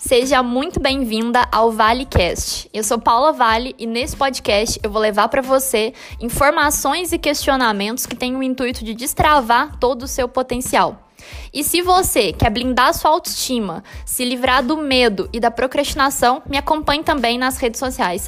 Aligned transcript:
Seja 0.00 0.42
muito 0.42 0.80
bem-vinda 0.80 1.46
ao 1.52 1.70
ValeCast. 1.70 2.70
Eu 2.72 2.82
sou 2.82 2.98
Paula 2.98 3.34
Vale 3.34 3.76
e 3.78 3.86
nesse 3.86 4.16
podcast 4.16 4.80
eu 4.82 4.90
vou 4.90 5.00
levar 5.00 5.28
para 5.28 5.42
você 5.42 5.92
informações 6.18 7.12
e 7.12 7.18
questionamentos 7.18 8.06
que 8.06 8.16
têm 8.16 8.34
o 8.34 8.42
intuito 8.42 8.82
de 8.82 8.94
destravar 8.94 9.78
todo 9.78 10.04
o 10.04 10.08
seu 10.08 10.26
potencial. 10.26 11.10
E 11.52 11.62
se 11.62 11.82
você 11.82 12.32
quer 12.32 12.48
blindar 12.48 12.94
sua 12.94 13.10
autoestima, 13.10 13.84
se 14.06 14.24
livrar 14.24 14.64
do 14.64 14.78
medo 14.78 15.28
e 15.34 15.38
da 15.38 15.50
procrastinação, 15.50 16.42
me 16.48 16.56
acompanhe 16.56 17.04
também 17.04 17.36
nas 17.36 17.58
redes 17.58 17.78
sociais, 17.78 18.26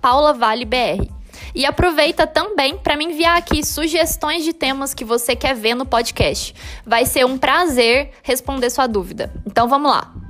@paulavalebr. 0.00 1.10
E 1.54 1.66
aproveita 1.66 2.26
também 2.26 2.78
para 2.78 2.96
me 2.96 3.04
enviar 3.04 3.36
aqui 3.36 3.62
sugestões 3.62 4.44
de 4.44 4.54
temas 4.54 4.94
que 4.94 5.04
você 5.04 5.36
quer 5.36 5.54
ver 5.54 5.74
no 5.74 5.84
podcast. 5.84 6.54
Vai 6.86 7.04
ser 7.04 7.26
um 7.26 7.36
prazer 7.36 8.12
responder 8.22 8.70
sua 8.70 8.86
dúvida. 8.86 9.30
Então 9.46 9.68
vamos 9.68 9.90
lá. 9.90 10.25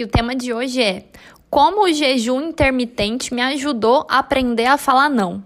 E 0.00 0.02
o 0.02 0.08
tema 0.08 0.34
de 0.34 0.50
hoje 0.50 0.82
é: 0.82 1.04
Como 1.50 1.84
o 1.84 1.92
jejum 1.92 2.40
intermitente 2.48 3.34
me 3.34 3.42
ajudou 3.42 4.06
a 4.08 4.20
aprender 4.20 4.64
a 4.64 4.78
falar 4.78 5.10
não? 5.10 5.44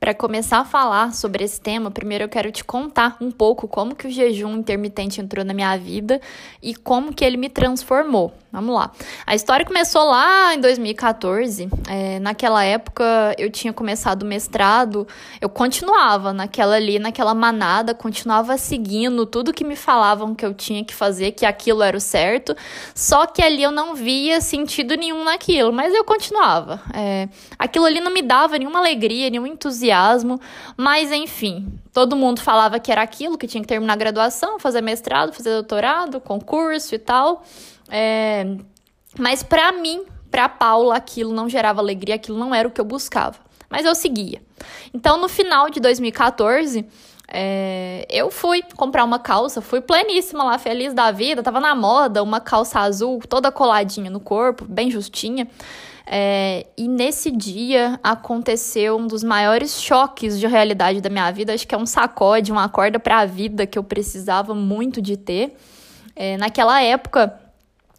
Para 0.00 0.14
começar 0.14 0.60
a 0.60 0.64
falar 0.64 1.12
sobre 1.12 1.44
esse 1.44 1.60
tema, 1.60 1.90
primeiro 1.90 2.24
eu 2.24 2.28
quero 2.30 2.50
te 2.50 2.64
contar 2.64 3.18
um 3.20 3.30
pouco 3.30 3.68
como 3.68 3.94
que 3.94 4.06
o 4.06 4.10
jejum 4.10 4.56
intermitente 4.56 5.20
entrou 5.20 5.44
na 5.44 5.52
minha 5.52 5.76
vida 5.76 6.18
e 6.62 6.74
como 6.74 7.12
que 7.12 7.26
ele 7.26 7.36
me 7.36 7.50
transformou. 7.50 8.32
Vamos 8.52 8.74
lá. 8.74 8.90
A 9.26 9.34
história 9.34 9.66
começou 9.66 10.04
lá 10.04 10.54
em 10.54 10.60
2014. 10.60 11.68
É, 11.88 12.18
naquela 12.20 12.64
época 12.64 13.04
eu 13.36 13.50
tinha 13.50 13.72
começado 13.72 14.22
o 14.22 14.26
mestrado, 14.26 15.06
eu 15.40 15.48
continuava 15.48 16.32
naquela 16.32 16.76
ali, 16.76 16.98
naquela 16.98 17.34
manada, 17.34 17.92
continuava 17.92 18.56
seguindo 18.56 19.26
tudo 19.26 19.52
que 19.52 19.64
me 19.64 19.74
falavam 19.74 20.34
que 20.34 20.46
eu 20.46 20.54
tinha 20.54 20.84
que 20.84 20.94
fazer, 20.94 21.32
que 21.32 21.44
aquilo 21.44 21.82
era 21.82 21.96
o 21.96 22.00
certo. 22.00 22.56
Só 22.94 23.26
que 23.26 23.42
ali 23.42 23.62
eu 23.62 23.70
não 23.70 23.94
via 23.94 24.40
sentido 24.40 24.94
nenhum 24.94 25.24
naquilo, 25.24 25.72
mas 25.72 25.92
eu 25.92 26.04
continuava. 26.04 26.80
É, 26.94 27.28
aquilo 27.58 27.84
ali 27.84 28.00
não 28.00 28.12
me 28.12 28.22
dava 28.22 28.56
nenhuma 28.58 28.78
alegria, 28.78 29.28
nenhum 29.28 29.46
entusiasmo, 29.46 30.40
mas 30.76 31.10
enfim, 31.10 31.66
todo 31.92 32.14
mundo 32.16 32.40
falava 32.40 32.78
que 32.78 32.92
era 32.92 33.02
aquilo, 33.02 33.36
que 33.36 33.46
tinha 33.46 33.60
que 33.60 33.68
terminar 33.68 33.94
a 33.94 33.96
graduação, 33.96 34.58
fazer 34.58 34.80
mestrado, 34.80 35.32
fazer 35.32 35.50
doutorado, 35.50 36.20
concurso 36.20 36.94
e 36.94 36.98
tal. 36.98 37.42
É, 37.90 38.56
mas 39.18 39.42
para 39.42 39.72
mim, 39.72 40.04
para 40.30 40.48
Paula, 40.48 40.96
aquilo 40.96 41.32
não 41.32 41.48
gerava 41.48 41.80
alegria, 41.80 42.16
aquilo 42.16 42.38
não 42.38 42.54
era 42.54 42.66
o 42.66 42.70
que 42.70 42.80
eu 42.80 42.84
buscava. 42.84 43.38
Mas 43.68 43.84
eu 43.84 43.94
seguia. 43.94 44.42
Então, 44.94 45.20
no 45.20 45.28
final 45.28 45.68
de 45.70 45.80
2014, 45.80 46.86
é, 47.28 48.06
eu 48.08 48.30
fui 48.30 48.62
comprar 48.76 49.04
uma 49.04 49.18
calça, 49.18 49.60
fui 49.60 49.80
pleníssima 49.80 50.44
lá, 50.44 50.58
feliz 50.58 50.94
da 50.94 51.10
vida, 51.10 51.42
tava 51.42 51.58
na 51.58 51.74
moda, 51.74 52.22
uma 52.22 52.40
calça 52.40 52.80
azul, 52.80 53.20
toda 53.28 53.50
coladinha 53.50 54.10
no 54.10 54.20
corpo, 54.20 54.64
bem 54.64 54.90
justinha. 54.90 55.48
É, 56.08 56.66
e 56.76 56.86
nesse 56.86 57.32
dia 57.32 57.98
aconteceu 58.00 58.96
um 58.96 59.08
dos 59.08 59.24
maiores 59.24 59.80
choques 59.80 60.38
de 60.38 60.46
realidade 60.46 61.00
da 61.00 61.10
minha 61.10 61.30
vida. 61.32 61.52
Acho 61.52 61.66
que 61.66 61.74
é 61.74 61.78
um 61.78 61.86
sacode, 61.86 62.52
uma 62.52 62.68
corda 62.68 63.00
para 63.00 63.18
a 63.18 63.26
vida 63.26 63.66
que 63.66 63.76
eu 63.76 63.82
precisava 63.82 64.54
muito 64.54 65.02
de 65.02 65.16
ter. 65.16 65.56
É, 66.14 66.36
naquela 66.36 66.80
época, 66.80 67.36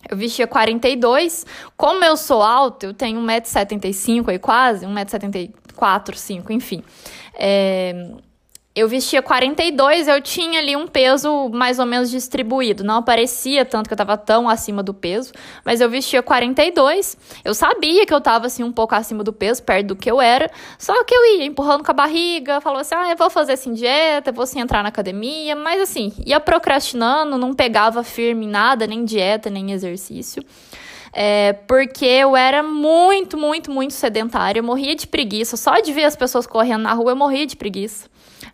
eu 0.10 0.18
vestia 0.18 0.48
42. 0.48 1.46
Como 1.76 2.04
eu 2.04 2.16
sou 2.18 2.42
alta, 2.42 2.86
eu 2.86 2.94
tenho 2.94 3.20
1,75m 3.22 4.30
aí 4.30 4.40
quase, 4.40 4.86
1,74m, 4.86 6.16
5, 6.16 6.54
enfim. 6.54 6.84
É, 7.34 8.12
eu 8.78 8.88
vestia 8.88 9.24
42, 9.24 10.08
eu 10.08 10.22
tinha 10.22 10.60
ali 10.60 10.76
um 10.76 10.86
peso 10.86 11.50
mais 11.50 11.80
ou 11.80 11.86
menos 11.86 12.12
distribuído. 12.12 12.84
Não 12.84 12.98
aparecia 12.98 13.66
tanto 13.66 13.88
que 13.88 13.94
eu 13.94 13.96
estava 13.96 14.16
tão 14.16 14.48
acima 14.48 14.84
do 14.84 14.94
peso, 14.94 15.34
mas 15.66 15.82
eu 15.82 15.90
vestia 15.90 16.22
42. 16.22 17.18
Eu 17.44 17.56
sabia 17.56 18.06
que 18.06 18.14
eu 18.14 18.20
estava 18.20 18.46
assim 18.46 18.64
um 18.64 18.72
pouco 18.72 18.94
acima 18.94 19.24
do 19.24 19.34
peso, 19.34 19.64
perto 19.64 19.88
do 19.88 19.96
que 19.96 20.12
eu 20.12 20.22
era. 20.22 20.52
Só 20.78 21.04
que 21.04 21.16
eu 21.16 21.38
ia 21.38 21.46
empurrando 21.46 21.84
com 21.84 21.90
a 21.90 21.94
barriga, 21.94 22.62
falava 22.62 22.82
assim: 22.82 22.94
"Ah, 22.96 23.10
eu 23.10 23.18
vou 23.18 23.32
fazer 23.32 23.54
assim 23.54 23.74
dieta, 23.74 24.32
vou 24.32 24.44
assim 24.44 24.60
entrar 24.60 24.84
na 24.84 24.90
academia", 24.90 25.56
mas 25.56 25.82
assim, 25.82 26.14
ia 26.24 26.40
procrastinando, 26.40 27.36
não 27.36 27.56
pegava 27.56 28.04
firme 28.04 28.46
em 28.46 28.50
nada, 28.50 28.86
nem 28.86 29.04
dieta, 29.04 29.50
nem 29.50 29.72
exercício. 29.72 30.44
É, 31.12 31.54
porque 31.68 32.06
eu 32.06 32.38
era 32.38 32.62
muito, 32.62 33.40
muito, 33.40 33.72
muito 33.72 33.94
sedentária, 33.94 34.60
eu 34.60 34.64
morria 34.64 34.96
de 34.96 35.08
preguiça. 35.08 35.58
Só 35.58 35.80
de 35.80 35.92
ver 35.92 36.04
as 36.04 36.16
pessoas 36.16 36.46
correndo 36.46 36.84
na 36.84 36.94
rua, 36.94 37.14
eu 37.14 37.16
morria 37.16 37.48
de 37.48 37.56
preguiça. 37.56 38.08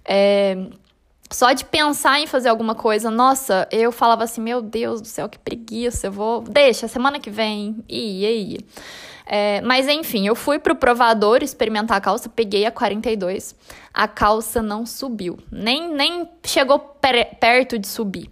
É, 0.05 0.57
só 1.33 1.51
de 1.51 1.65
pensar 1.65 2.19
em 2.19 2.27
fazer 2.27 2.49
alguma 2.49 2.75
coisa, 2.75 3.09
nossa, 3.09 3.67
eu 3.71 3.91
falava 3.91 4.23
assim, 4.23 4.41
meu 4.41 4.61
Deus 4.61 5.01
do 5.01 5.07
céu, 5.07 5.27
que 5.27 5.39
preguiça, 5.39 6.07
eu 6.07 6.11
vou, 6.11 6.41
deixa, 6.41 6.87
semana 6.87 7.19
que 7.19 7.29
vem, 7.29 7.83
ia, 7.89 8.31
ia. 8.31 8.59
É, 9.25 9.61
mas 9.61 9.87
enfim, 9.87 10.27
eu 10.27 10.35
fui 10.35 10.59
pro 10.59 10.75
provador 10.75 11.41
experimentar 11.41 11.97
a 11.97 12.01
calça, 12.01 12.29
peguei 12.29 12.65
a 12.65 12.71
42, 12.71 13.55
a 13.93 14.07
calça 14.07 14.61
não 14.61 14.85
subiu, 14.85 15.39
nem, 15.51 15.91
nem 15.93 16.29
chegou 16.45 16.77
perto 17.39 17.79
de 17.79 17.87
subir. 17.87 18.29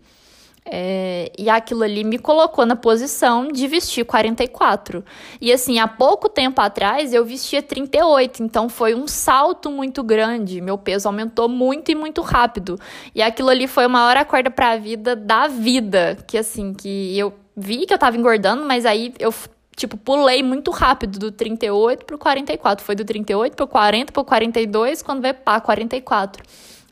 É, 0.63 1.31
e 1.37 1.49
aquilo 1.49 1.83
ali 1.83 2.03
me 2.03 2.19
colocou 2.19 2.65
na 2.65 2.75
posição 2.75 3.47
de 3.47 3.67
vestir 3.67 4.05
44. 4.05 5.03
E 5.39 5.51
assim, 5.51 5.79
há 5.79 5.87
pouco 5.87 6.29
tempo 6.29 6.61
atrás 6.61 7.13
eu 7.13 7.25
vestia 7.25 7.63
38, 7.63 8.43
então 8.43 8.69
foi 8.69 8.93
um 8.93 9.07
salto 9.07 9.71
muito 9.71 10.03
grande. 10.03 10.61
Meu 10.61 10.77
peso 10.77 11.07
aumentou 11.07 11.49
muito 11.49 11.91
e 11.91 11.95
muito 11.95 12.21
rápido. 12.21 12.79
E 13.15 13.21
aquilo 13.21 13.49
ali 13.49 13.67
foi 13.67 13.85
a 13.85 13.89
maior 13.89 14.17
acorda 14.17 14.51
para 14.51 14.71
a 14.71 14.77
vida 14.77 15.15
da 15.15 15.47
vida. 15.47 16.17
Que 16.27 16.37
assim, 16.37 16.73
que 16.73 17.17
eu 17.17 17.33
vi 17.57 17.85
que 17.85 17.93
eu 17.93 17.97
tava 17.97 18.15
engordando, 18.15 18.63
mas 18.63 18.85
aí 18.85 19.13
eu 19.19 19.33
tipo, 19.75 19.97
pulei 19.97 20.43
muito 20.43 20.69
rápido 20.69 21.17
do 21.17 21.31
38 21.31 22.05
pro 22.05 22.17
44. 22.17 22.85
Foi 22.85 22.95
do 22.95 23.03
38 23.03 23.55
pro 23.55 23.67
40 23.67 24.11
pro 24.11 24.23
42, 24.23 25.01
quando 25.01 25.21
veio 25.21 25.33
pá, 25.33 25.59
44. 25.59 26.43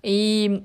E 0.03 0.63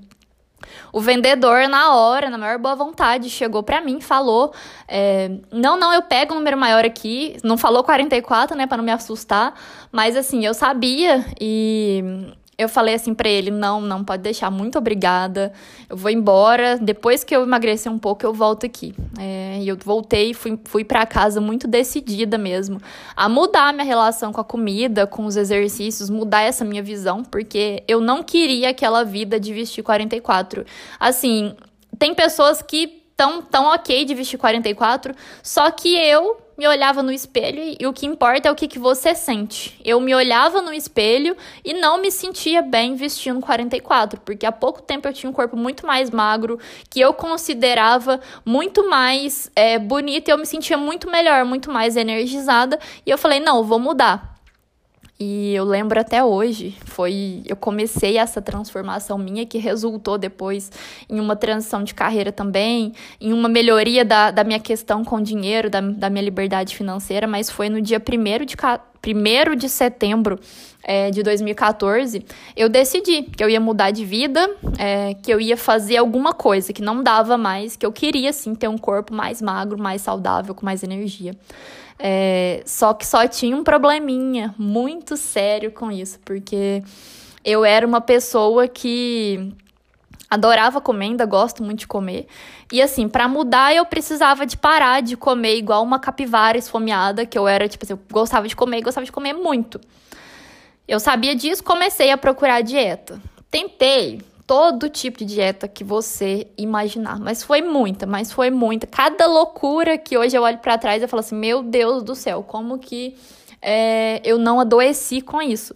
o 0.93 1.01
vendedor, 1.01 1.69
na 1.69 1.95
hora, 1.95 2.31
na 2.31 2.39
maior 2.39 2.59
boa 2.59 2.75
vontade, 2.75 3.29
chegou 3.31 3.63
para 3.63 3.81
mim, 3.81 4.01
falou: 4.01 4.53
é, 4.89 5.31
Não, 5.53 5.79
não, 5.79 5.93
eu 5.93 6.03
pego 6.03 6.35
um 6.35 6.39
número 6.39 6.57
maior 6.57 6.85
aqui. 6.85 7.37
Não 7.43 7.57
falou 7.57 7.83
44, 7.83 8.57
né, 8.57 8.67
para 8.67 8.77
não 8.77 8.85
me 8.85 8.93
assustar. 8.93 9.55
Mas 9.91 10.17
assim, 10.17 10.45
eu 10.45 10.55
sabia 10.55 11.25
e 11.41 12.35
eu 12.57 12.69
falei 12.69 12.95
assim 12.95 13.15
para 13.15 13.29
ele: 13.29 13.51
não, 13.51 13.81
não 13.81 14.05
pode 14.05 14.23
deixar, 14.23 14.51
muito 14.51 14.79
obrigada. 14.79 15.53
Eu 15.89 15.97
vou 15.97 16.11
embora. 16.11 16.79
Depois 16.79 17.25
que 17.25 17.35
eu 17.35 17.43
emagrecer 17.43 17.91
um 17.91 17.99
pouco, 17.99 18.25
eu 18.25 18.33
volto 18.33 18.67
aqui. 18.67 18.95
É, 19.19 19.59
e 19.61 19.69
eu 19.69 19.77
voltei, 19.77 20.35
fui, 20.35 20.59
fui 20.65 20.85
para 20.85 21.05
casa 21.07 21.41
muito 21.41 21.67
decidida 21.67 22.39
mesmo 22.39 22.81
a 23.17 23.29
mudar 23.29 23.73
minha 23.73 23.85
relação 23.85 24.33
com 24.33 24.41
a 24.41 24.45
comida, 24.45 25.07
com 25.07 25.25
os 25.25 25.37
exercícios, 25.37 26.11
mudar 26.11 26.43
essa 26.43 26.65
minha 26.65 26.83
visão, 26.83 27.23
porque 27.23 27.83
eu 27.87 28.01
não 28.01 28.23
queria 28.23 28.71
aquela 28.71 29.05
vida 29.05 29.39
de 29.39 29.53
vestir 29.53 29.83
44. 29.83 30.65
Assim, 30.99 31.55
tem 31.99 32.15
pessoas 32.15 32.63
que 32.63 33.03
tão, 33.17 33.43
tão 33.43 33.67
ok 33.67 34.05
de 34.05 34.15
vestir 34.15 34.39
44, 34.39 35.15
só 35.43 35.71
que 35.71 35.95
eu 35.95 36.44
me 36.57 36.67
olhava 36.67 37.03
no 37.03 37.13
espelho 37.13 37.77
e 37.79 37.87
o 37.87 37.93
que 37.93 38.07
importa 38.07 38.49
é 38.49 38.53
o 38.53 38.55
que, 38.55 38.69
que 38.69 38.79
você 38.79 39.15
sente. 39.15 39.79
Eu 39.85 40.01
me 40.01 40.15
olhava 40.15 40.63
no 40.63 40.73
espelho 40.73 41.37
e 41.65 41.75
não 41.75 42.01
me 42.01 42.11
sentia 42.11 42.63
bem 42.63 42.95
vestindo 42.95 43.41
44, 43.41 44.21
porque 44.21 44.47
há 44.47 44.53
pouco 44.53 44.83
tempo 44.83 45.09
eu 45.09 45.13
tinha 45.13 45.29
um 45.29 45.33
corpo 45.33 45.57
muito 45.57 45.87
mais 45.87 46.11
magro, 46.11 46.59
que 46.89 47.01
eu 47.01 47.13
considerava 47.13 48.21
muito 48.45 48.89
mais 48.89 49.51
é, 49.55 49.79
bonito 49.79 50.29
e 50.29 50.31
eu 50.31 50.39
me 50.39 50.47
sentia 50.47 50.77
muito 50.77 51.11
melhor, 51.11 51.45
muito 51.45 51.71
mais 51.71 51.97
energizada. 51.97 52.79
E 53.05 53.11
eu 53.11 53.19
falei: 53.19 53.41
não, 53.41 53.65
vou 53.65 53.79
mudar. 53.79 54.34
E 55.27 55.55
eu 55.55 55.65
lembro 55.65 55.99
até 55.99 56.23
hoje, 56.23 56.77
foi 56.85 57.41
eu 57.47 57.57
comecei 57.57 58.19
essa 58.19 58.43
transformação 58.43 59.17
minha 59.17 59.47
que 59.47 59.57
resultou 59.57 60.19
depois 60.19 60.71
em 61.09 61.19
uma 61.19 61.35
transição 61.35 61.83
de 61.83 61.95
carreira 61.95 62.31
também, 62.31 62.93
em 63.19 63.33
uma 63.33 63.49
melhoria 63.49 64.05
da, 64.05 64.31
da 64.31 64.45
minha 64.45 64.61
questão 64.61 65.03
com 65.03 65.23
dinheiro, 65.23 65.71
da, 65.71 65.81
da 65.81 66.11
minha 66.11 66.23
liberdade 66.23 66.77
financeira, 66.77 67.27
mas 67.27 67.49
foi 67.49 67.71
no 67.71 67.81
dia 67.81 67.97
1 67.99 68.45
de, 68.45 68.55
1 68.55 69.57
de 69.57 69.67
setembro 69.71 70.39
é, 70.83 71.11
de 71.11 71.23
2014, 71.23 72.23
eu 72.55 72.69
decidi 72.69 73.23
que 73.23 73.43
eu 73.43 73.49
ia 73.49 73.61
mudar 73.61 73.93
de 73.93 74.05
vida, 74.05 74.47
é, 74.79 75.15
que 75.15 75.33
eu 75.33 75.41
ia 75.41 75.57
fazer 75.57 75.97
alguma 75.97 76.35
coisa 76.35 76.71
que 76.71 76.83
não 76.83 77.03
dava 77.03 77.39
mais, 77.39 77.77
que 77.77 77.87
eu 77.87 77.93
queria 77.93 78.31
sim 78.31 78.55
ter 78.55 78.69
um 78.69 78.77
corpo 78.77 79.15
mais 79.15 79.41
magro, 79.41 79.79
mais 79.79 80.03
saudável, 80.03 80.55
com 80.55 80.67
mais 80.67 80.83
energia. 80.83 81.35
É, 81.99 82.63
só 82.67 82.93
que 82.93 83.07
só 83.07 83.27
tinha 83.27 83.57
um 83.57 83.63
probleminha 83.63 84.55
muito 84.59 85.17
sério 85.17 85.71
com 85.71 85.91
isso, 85.91 86.19
porque 86.25 86.83
eu 87.45 87.65
era 87.65 87.87
uma 87.87 88.01
pessoa 88.01 88.67
que 88.67 89.55
Adorava 90.35 90.81
comer, 90.81 91.07
ainda 91.07 91.25
gosto 91.25 91.63
muito 91.63 91.81
de 91.81 91.87
comer. 91.87 92.27
E 92.73 92.83
assim, 92.83 93.09
para 93.09 93.29
mudar, 93.29 93.73
eu 93.73 93.87
precisava 93.87 94.45
de 94.45 94.57
parar 94.57 95.01
de 95.01 95.17
comer 95.17 95.57
igual 95.57 95.81
uma 95.83 96.01
capivara 96.01 96.59
esfomeada, 96.59 97.25
que 97.25 97.39
eu 97.39 97.47
era, 97.47 97.69
tipo 97.69 97.85
assim, 97.85 97.93
eu 97.93 98.01
gostava 98.11 98.49
de 98.49 98.57
comer 98.57 98.81
gostava 98.83 99.05
de 99.05 99.13
comer 99.13 99.33
muito. 99.33 99.81
Eu 100.89 100.99
sabia 100.99 101.37
disso, 101.37 101.63
comecei 101.63 102.11
a 102.11 102.19
procurar 102.19 102.63
dieta. 102.63 103.21
Tentei 103.49 104.23
todo 104.47 104.89
tipo 104.89 105.19
de 105.19 105.25
dieta 105.25 105.67
que 105.67 105.83
você 105.83 106.47
imaginar, 106.57 107.19
mas 107.19 107.43
foi 107.43 107.63
muita, 107.63 108.07
mas 108.07 108.33
foi 108.33 108.51
muita. 108.51 108.87
Cada 108.87 109.27
loucura 109.27 109.97
que 109.97 110.17
hoje 110.17 110.37
eu 110.37 110.43
olho 110.43 110.59
para 110.59 110.79
trás 110.79 111.03
e 111.03 111.07
falo 111.07 111.21
assim: 111.21 111.37
meu 111.37 111.63
Deus 111.63 112.03
do 112.03 112.15
céu, 112.15 112.43
como 112.43 112.79
que 112.79 113.17
é, 113.61 114.21
eu 114.25 114.39
não 114.39 114.61
adoeci 114.61 115.21
com 115.21 115.41
isso? 115.41 115.75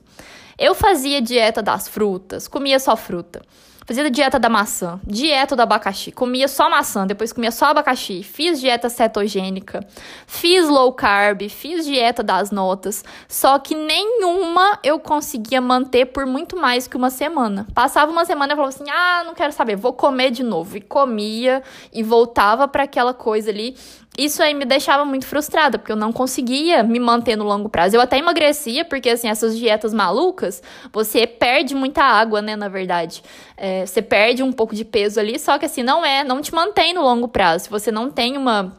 Eu 0.58 0.74
fazia 0.74 1.22
dieta 1.22 1.62
das 1.62 1.88
frutas, 1.88 2.48
comia 2.48 2.78
só 2.78 2.96
fruta. 2.96 3.42
Fazia 3.88 4.10
dieta 4.10 4.38
da 4.38 4.50
maçã, 4.50 5.00
dieta 5.02 5.56
do 5.56 5.62
abacaxi. 5.62 6.12
Comia 6.12 6.46
só 6.46 6.68
maçã, 6.68 7.06
depois 7.06 7.32
comia 7.32 7.50
só 7.50 7.68
abacaxi. 7.68 8.22
Fiz 8.22 8.60
dieta 8.60 8.90
cetogênica, 8.90 9.80
fiz 10.26 10.68
low 10.68 10.92
carb, 10.92 11.48
fiz 11.48 11.86
dieta 11.86 12.22
das 12.22 12.50
notas. 12.50 13.02
Só 13.26 13.58
que 13.58 13.74
nenhuma 13.74 14.78
eu 14.84 14.98
conseguia 14.98 15.58
manter 15.62 16.04
por 16.04 16.26
muito 16.26 16.54
mais 16.54 16.86
que 16.86 16.98
uma 16.98 17.08
semana. 17.08 17.66
Passava 17.72 18.12
uma 18.12 18.26
semana 18.26 18.52
e 18.52 18.56
falava 18.56 18.74
assim: 18.74 18.90
ah, 18.90 19.22
não 19.24 19.32
quero 19.32 19.54
saber, 19.54 19.74
vou 19.74 19.94
comer 19.94 20.32
de 20.32 20.42
novo. 20.42 20.76
E 20.76 20.82
comia 20.82 21.62
e 21.90 22.02
voltava 22.02 22.68
para 22.68 22.82
aquela 22.82 23.14
coisa 23.14 23.48
ali 23.48 23.74
isso 24.18 24.42
aí 24.42 24.52
me 24.52 24.64
deixava 24.64 25.04
muito 25.04 25.24
frustrada, 25.26 25.78
porque 25.78 25.92
eu 25.92 25.96
não 25.96 26.12
conseguia 26.12 26.82
me 26.82 26.98
manter 26.98 27.36
no 27.36 27.44
longo 27.44 27.68
prazo. 27.68 27.94
Eu 27.94 28.00
até 28.00 28.18
emagrecia, 28.18 28.84
porque 28.84 29.08
assim, 29.10 29.28
essas 29.28 29.56
dietas 29.56 29.94
malucas, 29.94 30.60
você 30.92 31.24
perde 31.24 31.72
muita 31.72 32.02
água, 32.02 32.42
né, 32.42 32.56
na 32.56 32.68
verdade. 32.68 33.22
É, 33.56 33.86
você 33.86 34.02
perde 34.02 34.42
um 34.42 34.50
pouco 34.50 34.74
de 34.74 34.84
peso 34.84 35.20
ali, 35.20 35.38
só 35.38 35.56
que 35.56 35.66
assim, 35.66 35.84
não 35.84 36.04
é, 36.04 36.24
não 36.24 36.42
te 36.42 36.52
mantém 36.52 36.92
no 36.92 37.00
longo 37.00 37.28
prazo. 37.28 37.66
Se 37.66 37.70
você 37.70 37.92
não 37.92 38.10
tem 38.10 38.36
uma, 38.36 38.76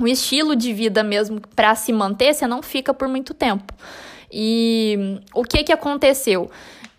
um 0.00 0.06
estilo 0.06 0.56
de 0.56 0.72
vida 0.72 1.02
mesmo 1.02 1.42
para 1.54 1.74
se 1.74 1.92
manter, 1.92 2.32
você 2.32 2.46
não 2.46 2.62
fica 2.62 2.94
por 2.94 3.06
muito 3.06 3.34
tempo. 3.34 3.74
E 4.32 5.20
o 5.34 5.44
que 5.44 5.62
que 5.62 5.72
aconteceu? 5.72 6.50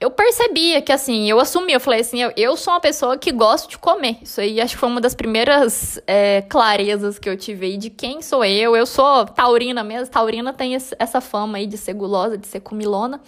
Eu 0.01 0.09
percebia 0.09 0.81
que, 0.81 0.91
assim, 0.91 1.29
eu 1.29 1.39
assumi, 1.39 1.73
eu 1.73 1.79
falei 1.79 1.99
assim, 1.99 2.23
eu, 2.23 2.33
eu 2.35 2.57
sou 2.57 2.73
uma 2.73 2.79
pessoa 2.79 3.19
que 3.19 3.31
gosto 3.31 3.69
de 3.69 3.77
comer. 3.77 4.17
Isso 4.23 4.41
aí 4.41 4.59
acho 4.59 4.73
que 4.73 4.79
foi 4.79 4.89
uma 4.89 4.99
das 4.99 5.13
primeiras 5.13 6.01
é, 6.07 6.41
clarezas 6.49 7.19
que 7.19 7.29
eu 7.29 7.37
tive 7.37 7.67
aí 7.67 7.77
de 7.77 7.91
quem 7.91 8.19
sou 8.19 8.43
eu. 8.43 8.75
Eu 8.75 8.87
sou 8.87 9.25
taurina 9.25 9.83
mesmo, 9.83 10.07
taurina 10.07 10.51
tem 10.51 10.75
essa 10.75 11.21
fama 11.21 11.59
aí 11.59 11.67
de 11.67 11.77
ser 11.77 11.93
gulosa, 11.93 12.35
de 12.35 12.47
ser 12.47 12.61
comilona. 12.61 13.21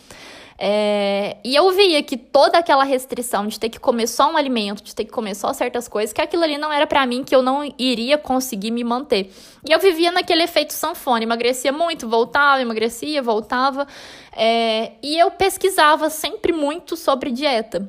É, 0.65 1.35
e 1.43 1.53
eu 1.53 1.69
via 1.73 2.01
que 2.01 2.15
toda 2.15 2.57
aquela 2.57 2.85
restrição 2.85 3.47
de 3.47 3.59
ter 3.59 3.67
que 3.67 3.77
comer 3.77 4.07
só 4.07 4.31
um 4.31 4.37
alimento, 4.37 4.81
de 4.81 4.95
ter 4.95 5.03
que 5.03 5.11
comer 5.11 5.35
só 5.35 5.51
certas 5.51 5.89
coisas, 5.89 6.13
que 6.13 6.21
aquilo 6.21 6.41
ali 6.41 6.57
não 6.57 6.71
era 6.71 6.87
para 6.87 7.05
mim, 7.05 7.21
que 7.21 7.35
eu 7.35 7.41
não 7.41 7.69
iria 7.77 8.17
conseguir 8.17 8.71
me 8.71 8.81
manter. 8.81 9.29
E 9.67 9.73
eu 9.73 9.79
vivia 9.79 10.09
naquele 10.09 10.43
efeito 10.43 10.71
sanfona, 10.71 11.21
emagrecia 11.21 11.73
muito, 11.73 12.07
voltava, 12.07 12.61
emagrecia, 12.61 13.21
voltava. 13.21 13.85
É, 14.31 14.93
e 15.03 15.19
eu 15.19 15.31
pesquisava 15.31 16.09
sempre 16.09 16.53
muito 16.53 16.95
sobre 16.95 17.29
dieta. 17.29 17.85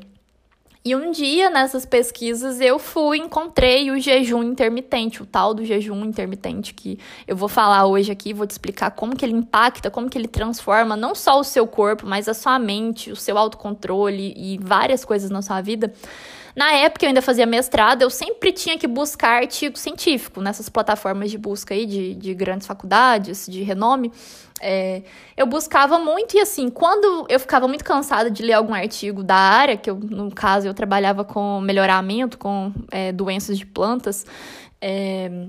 E 0.86 0.94
um 0.94 1.10
dia, 1.10 1.48
nessas 1.48 1.86
pesquisas, 1.86 2.60
eu 2.60 2.78
fui, 2.78 3.16
encontrei 3.16 3.90
o 3.90 3.98
jejum 3.98 4.42
intermitente, 4.42 5.22
o 5.22 5.24
tal 5.24 5.54
do 5.54 5.64
jejum 5.64 6.04
intermitente 6.04 6.74
que 6.74 6.98
eu 7.26 7.34
vou 7.34 7.48
falar 7.48 7.86
hoje 7.86 8.12
aqui, 8.12 8.34
vou 8.34 8.46
te 8.46 8.50
explicar 8.50 8.90
como 8.90 9.16
que 9.16 9.24
ele 9.24 9.32
impacta, 9.32 9.90
como 9.90 10.10
que 10.10 10.18
ele 10.18 10.28
transforma 10.28 10.94
não 10.94 11.14
só 11.14 11.40
o 11.40 11.44
seu 11.44 11.66
corpo, 11.66 12.06
mas 12.06 12.28
a 12.28 12.34
sua 12.34 12.58
mente, 12.58 13.10
o 13.10 13.16
seu 13.16 13.38
autocontrole 13.38 14.34
e 14.36 14.58
várias 14.58 15.06
coisas 15.06 15.30
na 15.30 15.40
sua 15.40 15.62
vida. 15.62 15.90
Na 16.54 16.72
época 16.72 17.04
eu 17.04 17.08
ainda 17.08 17.20
fazia 17.20 17.46
mestrado, 17.46 18.02
eu 18.02 18.10
sempre 18.10 18.52
tinha 18.52 18.78
que 18.78 18.86
buscar 18.86 19.42
artigo 19.42 19.76
científico 19.76 20.40
nessas 20.40 20.68
plataformas 20.68 21.30
de 21.30 21.36
busca 21.36 21.74
aí 21.74 21.84
de, 21.84 22.14
de 22.14 22.32
grandes 22.32 22.66
faculdades, 22.66 23.46
de 23.48 23.62
renome. 23.62 24.12
É, 24.60 25.02
eu 25.36 25.46
buscava 25.46 25.98
muito 25.98 26.36
e 26.36 26.40
assim, 26.40 26.70
quando 26.70 27.26
eu 27.28 27.40
ficava 27.40 27.66
muito 27.66 27.84
cansada 27.84 28.30
de 28.30 28.42
ler 28.42 28.52
algum 28.52 28.72
artigo 28.72 29.24
da 29.24 29.34
área, 29.34 29.76
que 29.76 29.90
eu, 29.90 29.96
no 29.96 30.30
caso, 30.30 30.68
eu 30.68 30.74
trabalhava 30.74 31.24
com 31.24 31.60
melhoramento, 31.60 32.38
com 32.38 32.72
é, 32.90 33.10
doenças 33.10 33.58
de 33.58 33.66
plantas, 33.66 34.24
é, 34.80 35.48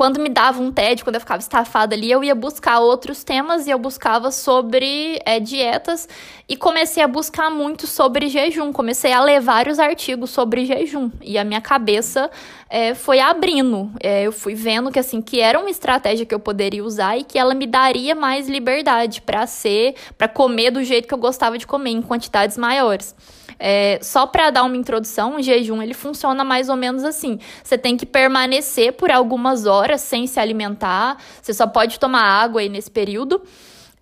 quando 0.00 0.18
me 0.18 0.30
dava 0.30 0.62
um 0.62 0.72
tédio, 0.72 1.04
quando 1.04 1.16
eu 1.16 1.20
ficava 1.20 1.42
estafada 1.42 1.94
ali, 1.94 2.10
eu 2.10 2.24
ia 2.24 2.34
buscar 2.34 2.78
outros 2.78 3.22
temas 3.22 3.66
e 3.66 3.70
eu 3.70 3.78
buscava 3.78 4.30
sobre 4.30 5.20
é, 5.26 5.38
dietas 5.38 6.08
e 6.48 6.56
comecei 6.56 7.02
a 7.02 7.06
buscar 7.06 7.50
muito 7.50 7.86
sobre 7.86 8.30
jejum. 8.30 8.72
Comecei 8.72 9.12
a 9.12 9.22
ler 9.22 9.42
vários 9.42 9.78
artigos 9.78 10.30
sobre 10.30 10.64
jejum 10.64 11.10
e 11.20 11.36
a 11.36 11.44
minha 11.44 11.60
cabeça 11.60 12.30
é, 12.70 12.94
foi 12.94 13.20
abrindo. 13.20 13.92
É, 14.02 14.22
eu 14.22 14.32
fui 14.32 14.54
vendo 14.54 14.90
que 14.90 14.98
assim 14.98 15.20
que 15.20 15.38
era 15.38 15.60
uma 15.60 15.68
estratégia 15.68 16.24
que 16.24 16.34
eu 16.34 16.40
poderia 16.40 16.82
usar 16.82 17.18
e 17.18 17.22
que 17.22 17.38
ela 17.38 17.52
me 17.52 17.66
daria 17.66 18.14
mais 18.14 18.48
liberdade 18.48 19.20
para 19.20 19.46
ser, 19.46 19.96
para 20.16 20.28
comer 20.28 20.70
do 20.70 20.82
jeito 20.82 21.06
que 21.06 21.12
eu 21.12 21.18
gostava 21.18 21.58
de 21.58 21.66
comer 21.66 21.90
em 21.90 22.00
quantidades 22.00 22.56
maiores. 22.56 23.14
É, 23.62 23.98
só 24.00 24.26
para 24.26 24.48
dar 24.48 24.64
uma 24.64 24.76
introdução, 24.76 25.36
o 25.36 25.42
jejum 25.42 25.82
ele 25.82 25.92
funciona 25.92 26.42
mais 26.42 26.70
ou 26.70 26.76
menos 26.76 27.04
assim. 27.04 27.38
Você 27.62 27.76
tem 27.76 27.94
que 27.94 28.06
permanecer 28.06 28.94
por 28.94 29.10
algumas 29.10 29.66
horas 29.66 29.89
sem 29.98 30.26
se 30.26 30.38
alimentar. 30.38 31.16
Você 31.40 31.54
só 31.54 31.66
pode 31.66 31.98
tomar 31.98 32.22
água 32.22 32.60
aí 32.60 32.68
nesse 32.68 32.90
período. 32.90 33.42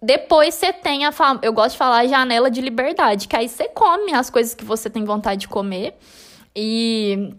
Depois 0.01 0.55
você 0.55 0.73
tem 0.73 1.05
a 1.05 1.13
eu 1.43 1.53
gosto 1.53 1.73
de 1.73 1.79
falar 1.79 2.07
janela 2.07 2.51
de 2.51 2.61
liberdade, 2.61 3.27
que 3.27 3.35
aí 3.35 3.49
você 3.49 3.69
come 3.69 4.13
as 4.15 4.31
coisas 4.31 4.55
que 4.55 4.65
você 4.65 4.89
tem 4.89 5.05
vontade 5.05 5.43
de 5.43 5.49
comer. 5.49 5.95
E 6.55 7.35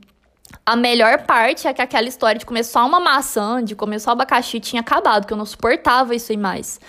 a 0.65 0.75
melhor 0.75 1.23
parte 1.23 1.67
é 1.67 1.73
que 1.73 1.81
aquela 1.81 2.07
história 2.07 2.37
de 2.37 2.45
comer 2.45 2.63
só 2.63 2.85
uma 2.85 2.99
maçã, 2.99 3.63
de 3.63 3.75
comer 3.75 3.99
só 3.99 4.11
abacaxi, 4.11 4.59
tinha 4.59 4.81
acabado, 4.81 5.25
que 5.25 5.33
eu 5.33 5.37
não 5.37 5.45
suportava 5.45 6.13
isso 6.13 6.31
aí 6.31 6.37
mais. 6.37 6.79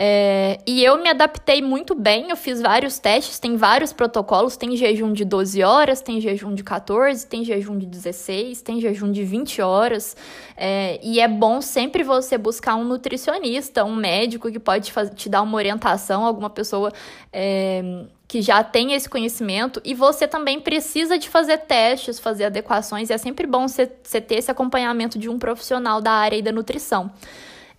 É, 0.00 0.60
e 0.64 0.84
eu 0.84 0.96
me 1.02 1.08
adaptei 1.08 1.60
muito 1.60 1.92
bem, 1.92 2.30
eu 2.30 2.36
fiz 2.36 2.62
vários 2.62 3.00
testes, 3.00 3.40
tem 3.40 3.56
vários 3.56 3.92
protocolos, 3.92 4.56
tem 4.56 4.76
jejum 4.76 5.12
de 5.12 5.24
12 5.24 5.60
horas, 5.64 6.00
tem 6.00 6.20
jejum 6.20 6.54
de 6.54 6.62
14, 6.62 7.26
tem 7.26 7.44
jejum 7.44 7.76
de 7.76 7.84
16, 7.84 8.62
tem 8.62 8.80
jejum 8.80 9.10
de 9.10 9.24
20 9.24 9.60
horas. 9.60 10.16
É, 10.56 11.00
e 11.02 11.18
é 11.18 11.26
bom 11.26 11.60
sempre 11.60 12.04
você 12.04 12.38
buscar 12.38 12.76
um 12.76 12.84
nutricionista, 12.84 13.84
um 13.84 13.96
médico 13.96 14.52
que 14.52 14.60
pode 14.60 14.92
te, 15.16 15.28
dar 15.28 15.42
uma 15.42 15.56
orientação, 15.56 16.24
alguma 16.24 16.48
pessoa. 16.48 16.92
É, 17.32 18.04
que 18.28 18.42
já 18.42 18.62
tem 18.62 18.92
esse 18.92 19.08
conhecimento 19.08 19.80
e 19.82 19.94
você 19.94 20.28
também 20.28 20.60
precisa 20.60 21.18
de 21.18 21.28
fazer 21.30 21.58
testes, 21.58 22.20
fazer 22.20 22.44
adequações, 22.44 23.08
e 23.08 23.14
é 23.14 23.18
sempre 23.18 23.46
bom 23.46 23.66
você, 23.66 23.86
ter 23.86 24.34
esse 24.34 24.50
acompanhamento 24.50 25.18
de 25.18 25.30
um 25.30 25.38
profissional 25.38 26.02
da 26.02 26.12
área 26.12 26.40
da 26.42 26.52
nutrição. 26.52 27.10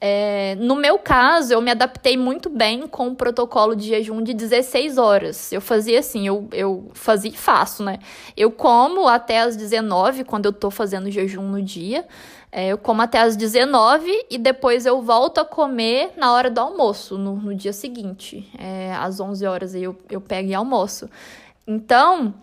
É, 0.01 0.55
no 0.55 0.75
meu 0.75 0.97
caso, 0.97 1.53
eu 1.53 1.61
me 1.61 1.71
adaptei 1.71 2.15
muito 2.15 2.49
bem 2.49 2.87
com 2.87 3.09
o 3.09 3.15
protocolo 3.15 3.75
de 3.75 3.87
jejum 3.87 4.21
de 4.23 4.33
16 4.33 4.97
horas. 4.97 5.51
Eu 5.51 5.59
fazia 5.59 5.99
assim, 5.99 6.25
eu, 6.25 6.47
eu 6.53 6.89
fazia 6.93 7.31
e 7.31 7.35
faço, 7.35 7.83
né? 7.83 7.99
Eu 8.35 8.49
como 8.49 9.09
até 9.09 9.41
as 9.41 9.57
19, 9.57 10.23
quando 10.23 10.45
eu 10.45 10.53
tô 10.53 10.71
fazendo 10.71 11.11
jejum 11.11 11.43
no 11.43 11.61
dia. 11.61 12.05
É, 12.51 12.69
eu 12.69 12.77
como 12.77 13.01
até 13.01 13.19
as 13.19 13.35
19 13.35 14.09
e 14.29 14.37
depois 14.37 14.85
eu 14.85 15.01
volto 15.01 15.39
a 15.39 15.45
comer 15.45 16.13
na 16.17 16.31
hora 16.33 16.49
do 16.49 16.59
almoço, 16.59 17.17
no, 17.17 17.35
no 17.35 17.53
dia 17.53 17.73
seguinte. 17.73 18.49
É, 18.57 18.93
às 18.95 19.19
11 19.19 19.45
horas 19.45 19.75
eu, 19.75 19.95
eu 20.09 20.21
pego 20.21 20.49
e 20.49 20.53
almoço. 20.55 21.09
Então, 21.67 22.33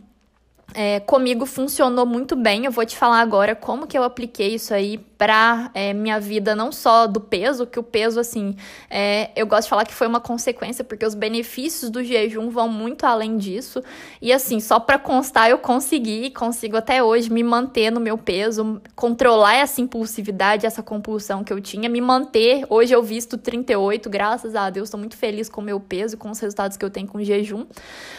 é, 0.74 1.00
comigo 1.00 1.46
funcionou 1.46 2.06
muito 2.06 2.36
bem. 2.36 2.66
Eu 2.66 2.70
vou 2.70 2.84
te 2.84 2.96
falar 2.96 3.20
agora 3.20 3.54
como 3.56 3.86
que 3.86 3.96
eu 3.96 4.02
apliquei 4.02 4.54
isso 4.54 4.74
aí 4.74 4.98
para 5.18 5.70
é, 5.72 5.92
minha 5.92 6.20
vida, 6.20 6.54
não 6.54 6.70
só 6.70 7.06
do 7.06 7.20
peso, 7.20 7.66
que 7.66 7.78
o 7.78 7.82
peso, 7.82 8.20
assim, 8.20 8.54
é, 8.90 9.30
eu 9.34 9.46
gosto 9.46 9.64
de 9.64 9.70
falar 9.70 9.86
que 9.86 9.94
foi 9.94 10.06
uma 10.06 10.20
consequência, 10.20 10.84
porque 10.84 11.06
os 11.06 11.14
benefícios 11.14 11.90
do 11.90 12.04
jejum 12.04 12.50
vão 12.50 12.68
muito 12.68 13.06
além 13.06 13.38
disso. 13.38 13.82
E, 14.20 14.32
assim, 14.32 14.60
só 14.60 14.78
para 14.78 14.98
constar, 14.98 15.48
eu 15.48 15.58
consegui, 15.58 16.30
consigo 16.30 16.76
até 16.76 17.02
hoje 17.02 17.32
me 17.32 17.42
manter 17.42 17.90
no 17.90 18.00
meu 18.00 18.18
peso, 18.18 18.80
controlar 18.94 19.54
essa 19.54 19.80
impulsividade, 19.80 20.66
essa 20.66 20.82
compulsão 20.82 21.42
que 21.42 21.52
eu 21.52 21.60
tinha, 21.60 21.88
me 21.88 22.00
manter. 22.00 22.66
Hoje 22.68 22.94
eu 22.94 23.02
visto 23.02 23.38
38, 23.38 24.10
graças 24.10 24.54
a 24.54 24.68
Deus, 24.68 24.88
estou 24.88 25.00
muito 25.00 25.16
feliz 25.16 25.48
com 25.48 25.60
o 25.60 25.64
meu 25.64 25.80
peso, 25.80 26.18
com 26.18 26.30
os 26.30 26.38
resultados 26.38 26.76
que 26.76 26.84
eu 26.84 26.90
tenho 26.90 27.06
com 27.06 27.18
o 27.18 27.24
jejum. 27.24 27.66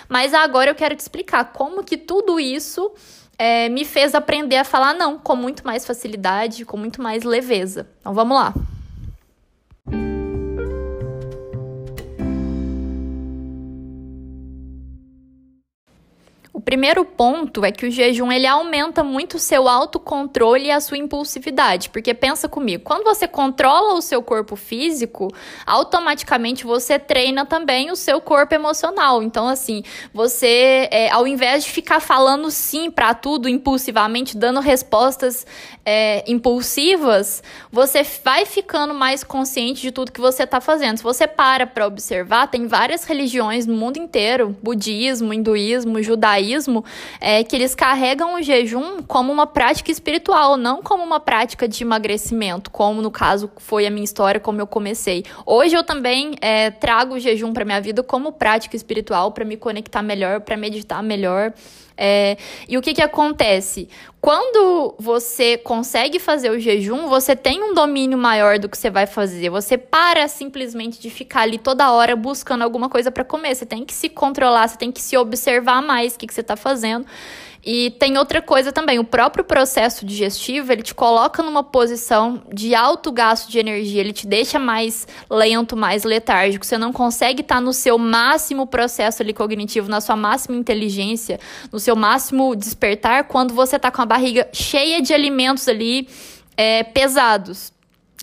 Mas 0.10 0.34
agora 0.34 0.72
eu 0.72 0.76
quero 0.76 0.96
te 0.96 1.00
explicar 1.00 1.52
como 1.54 1.84
que 1.84 1.98
tudo 1.98 2.40
isso 2.40 2.92
é, 3.38 3.70
me 3.70 3.86
fez 3.86 4.16
aprender 4.16 4.58
a 4.58 4.64
falar 4.64 4.94
não 4.94 5.18
com 5.18 5.36
muito 5.36 5.66
mais 5.66 5.86
facilidade, 5.86 6.66
com 6.66 6.78
muito 6.78 7.02
mais 7.02 7.24
leveza. 7.24 7.88
Então 8.00 8.14
vamos 8.14 8.38
lá. 8.38 8.54
O 16.58 16.60
primeiro 16.60 17.06
ponto 17.06 17.64
é 17.64 17.72
que 17.72 17.86
o 17.86 17.92
jejum 17.92 18.32
ele 18.32 18.48
aumenta 18.48 19.04
muito 19.04 19.36
o 19.36 19.40
seu 19.40 19.68
autocontrole 19.68 20.66
e 20.66 20.72
a 20.72 20.80
sua 20.82 20.98
impulsividade, 20.98 21.88
porque 21.92 22.16
pensa 22.16 22.50
comigo, 22.50 22.84
quando 22.84 23.04
você 23.04 23.28
controla 23.28 23.94
o 23.94 24.02
seu 24.02 24.24
corpo 24.24 24.56
físico, 24.56 25.32
automaticamente 25.68 26.66
você 26.66 26.98
treina 26.98 27.46
também 27.46 27.92
o 27.92 27.96
seu 27.96 28.20
corpo 28.20 28.56
emocional. 28.56 29.22
Então, 29.22 29.48
assim, 29.48 29.84
você, 30.12 30.90
é, 30.90 31.12
ao 31.12 31.28
invés 31.28 31.64
de 31.64 31.70
ficar 31.70 32.00
falando 32.00 32.50
sim 32.50 32.90
para 32.90 33.14
tudo 33.14 33.48
impulsivamente, 33.48 34.36
dando 34.36 34.60
respostas 34.60 35.46
é, 35.86 36.24
impulsivas, 36.28 37.44
você 37.72 38.02
vai 38.24 38.48
ficando 38.48 38.96
mais 38.96 39.24
consciente 39.24 39.80
de 39.80 39.92
tudo 39.92 40.12
que 40.12 40.20
você 40.20 40.42
está 40.42 40.60
fazendo. 40.60 40.98
Se 40.98 41.04
você 41.04 41.28
para 41.28 41.68
para 41.68 41.86
observar, 41.86 42.48
tem 42.48 42.66
várias 42.66 43.04
religiões 43.04 43.68
no 43.68 43.76
mundo 43.76 43.98
inteiro, 43.98 44.58
budismo, 44.64 45.32
hinduísmo, 45.32 46.02
judaísmo, 46.02 46.47
é, 47.20 47.44
que 47.44 47.56
eles 47.56 47.76
carregam 47.76 48.36
o 48.36 48.42
jejum 48.42 49.02
como 49.04 49.32
uma 49.32 49.48
prática 49.48 49.92
espiritual, 49.92 50.58
não 50.58 50.82
como 50.82 51.04
uma 51.04 51.20
prática 51.20 51.68
de 51.68 51.84
emagrecimento, 51.84 52.70
como 52.72 53.02
no 53.02 53.12
caso 53.12 53.50
foi 53.58 53.86
a 53.86 53.90
minha 53.90 54.04
história, 54.04 54.40
como 54.40 54.62
eu 54.62 54.68
comecei. 54.68 55.26
Hoje 55.46 55.76
eu 55.76 55.84
também 55.84 56.36
é, 56.42 56.72
trago 56.72 57.16
o 57.16 57.20
jejum 57.20 57.54
para 57.54 57.66
minha 57.66 57.82
vida 57.82 58.04
como 58.04 58.32
prática 58.32 58.76
espiritual, 58.76 59.32
para 59.32 59.46
me 59.46 59.58
conectar 59.58 60.02
melhor, 60.02 60.42
para 60.42 60.56
meditar 60.56 61.02
melhor. 61.02 61.54
É, 61.98 62.38
e 62.68 62.78
o 62.78 62.82
que, 62.82 62.94
que 62.94 63.02
acontece? 63.02 63.90
Quando 64.22 64.96
você 65.00 65.58
consegue 65.58 66.20
fazer 66.20 66.52
o 66.52 66.60
jejum, 66.60 67.08
você 67.08 67.36
tem 67.36 67.64
um 67.64 67.74
domínio 67.74 68.18
maior 68.18 68.60
do 68.60 68.70
que 68.70 68.78
você 68.78 68.90
vai 68.90 69.06
fazer. 69.06 69.50
Você 69.50 69.78
para 69.78 70.28
simplesmente 70.28 71.00
de 71.00 71.10
ficar 71.10 71.42
ali 71.42 71.58
toda 71.58 71.92
hora 71.92 72.16
buscando 72.16 72.64
alguma 72.64 72.90
coisa 72.90 73.12
para 73.12 73.24
comer. 73.24 73.56
Você 73.56 73.66
tem 73.66 73.86
que 73.86 73.94
se 73.94 74.10
controlar, 74.10 74.68
você 74.68 74.78
tem 74.78 74.92
que 74.92 75.02
se 75.02 75.18
observar 75.18 75.82
mais 75.82 76.16
o 76.16 76.20
que, 76.20 76.28
que 76.28 76.34
você 76.34 76.42
está 76.42 76.56
fazendo. 76.56 77.06
E 77.66 77.92
tem 77.92 78.18
outra 78.18 78.42
coisa 78.42 78.72
também, 78.72 79.00
o 79.00 79.04
próprio 79.04 79.44
processo 79.44 80.06
digestivo, 80.06 80.72
ele 80.72 80.84
te 80.84 80.96
coloca 80.96 81.44
numa 81.44 81.64
posição 81.64 82.42
de 82.54 82.74
alto 82.74 83.12
gasto 83.12 83.50
de 83.50 83.60
energia, 83.60 84.00
ele 84.00 84.14
te 84.14 84.26
deixa 84.26 84.58
mais 84.58 85.08
lento, 85.30 85.76
mais 85.76 86.04
letárgico, 86.04 86.66
você 86.66 86.78
não 86.78 86.94
consegue 86.94 87.42
estar 87.42 87.60
no 87.60 87.74
seu 87.74 87.98
máximo 87.98 88.66
processo 88.66 89.22
ali 89.22 89.34
cognitivo, 89.34 89.90
na 89.90 90.00
sua 90.00 90.16
máxima 90.16 90.56
inteligência, 90.56 91.40
no 91.72 91.80
seu 91.80 91.96
máximo 91.96 92.56
despertar, 92.56 93.26
quando 93.26 93.54
você 93.54 93.76
está 93.76 93.92
com 93.92 94.02
a 94.02 94.06
barriga 94.06 94.48
cheia 94.54 95.02
de 95.02 95.14
alimentos 95.14 95.68
ali 95.68 96.08
é, 96.56 96.84
pesados. 96.84 97.72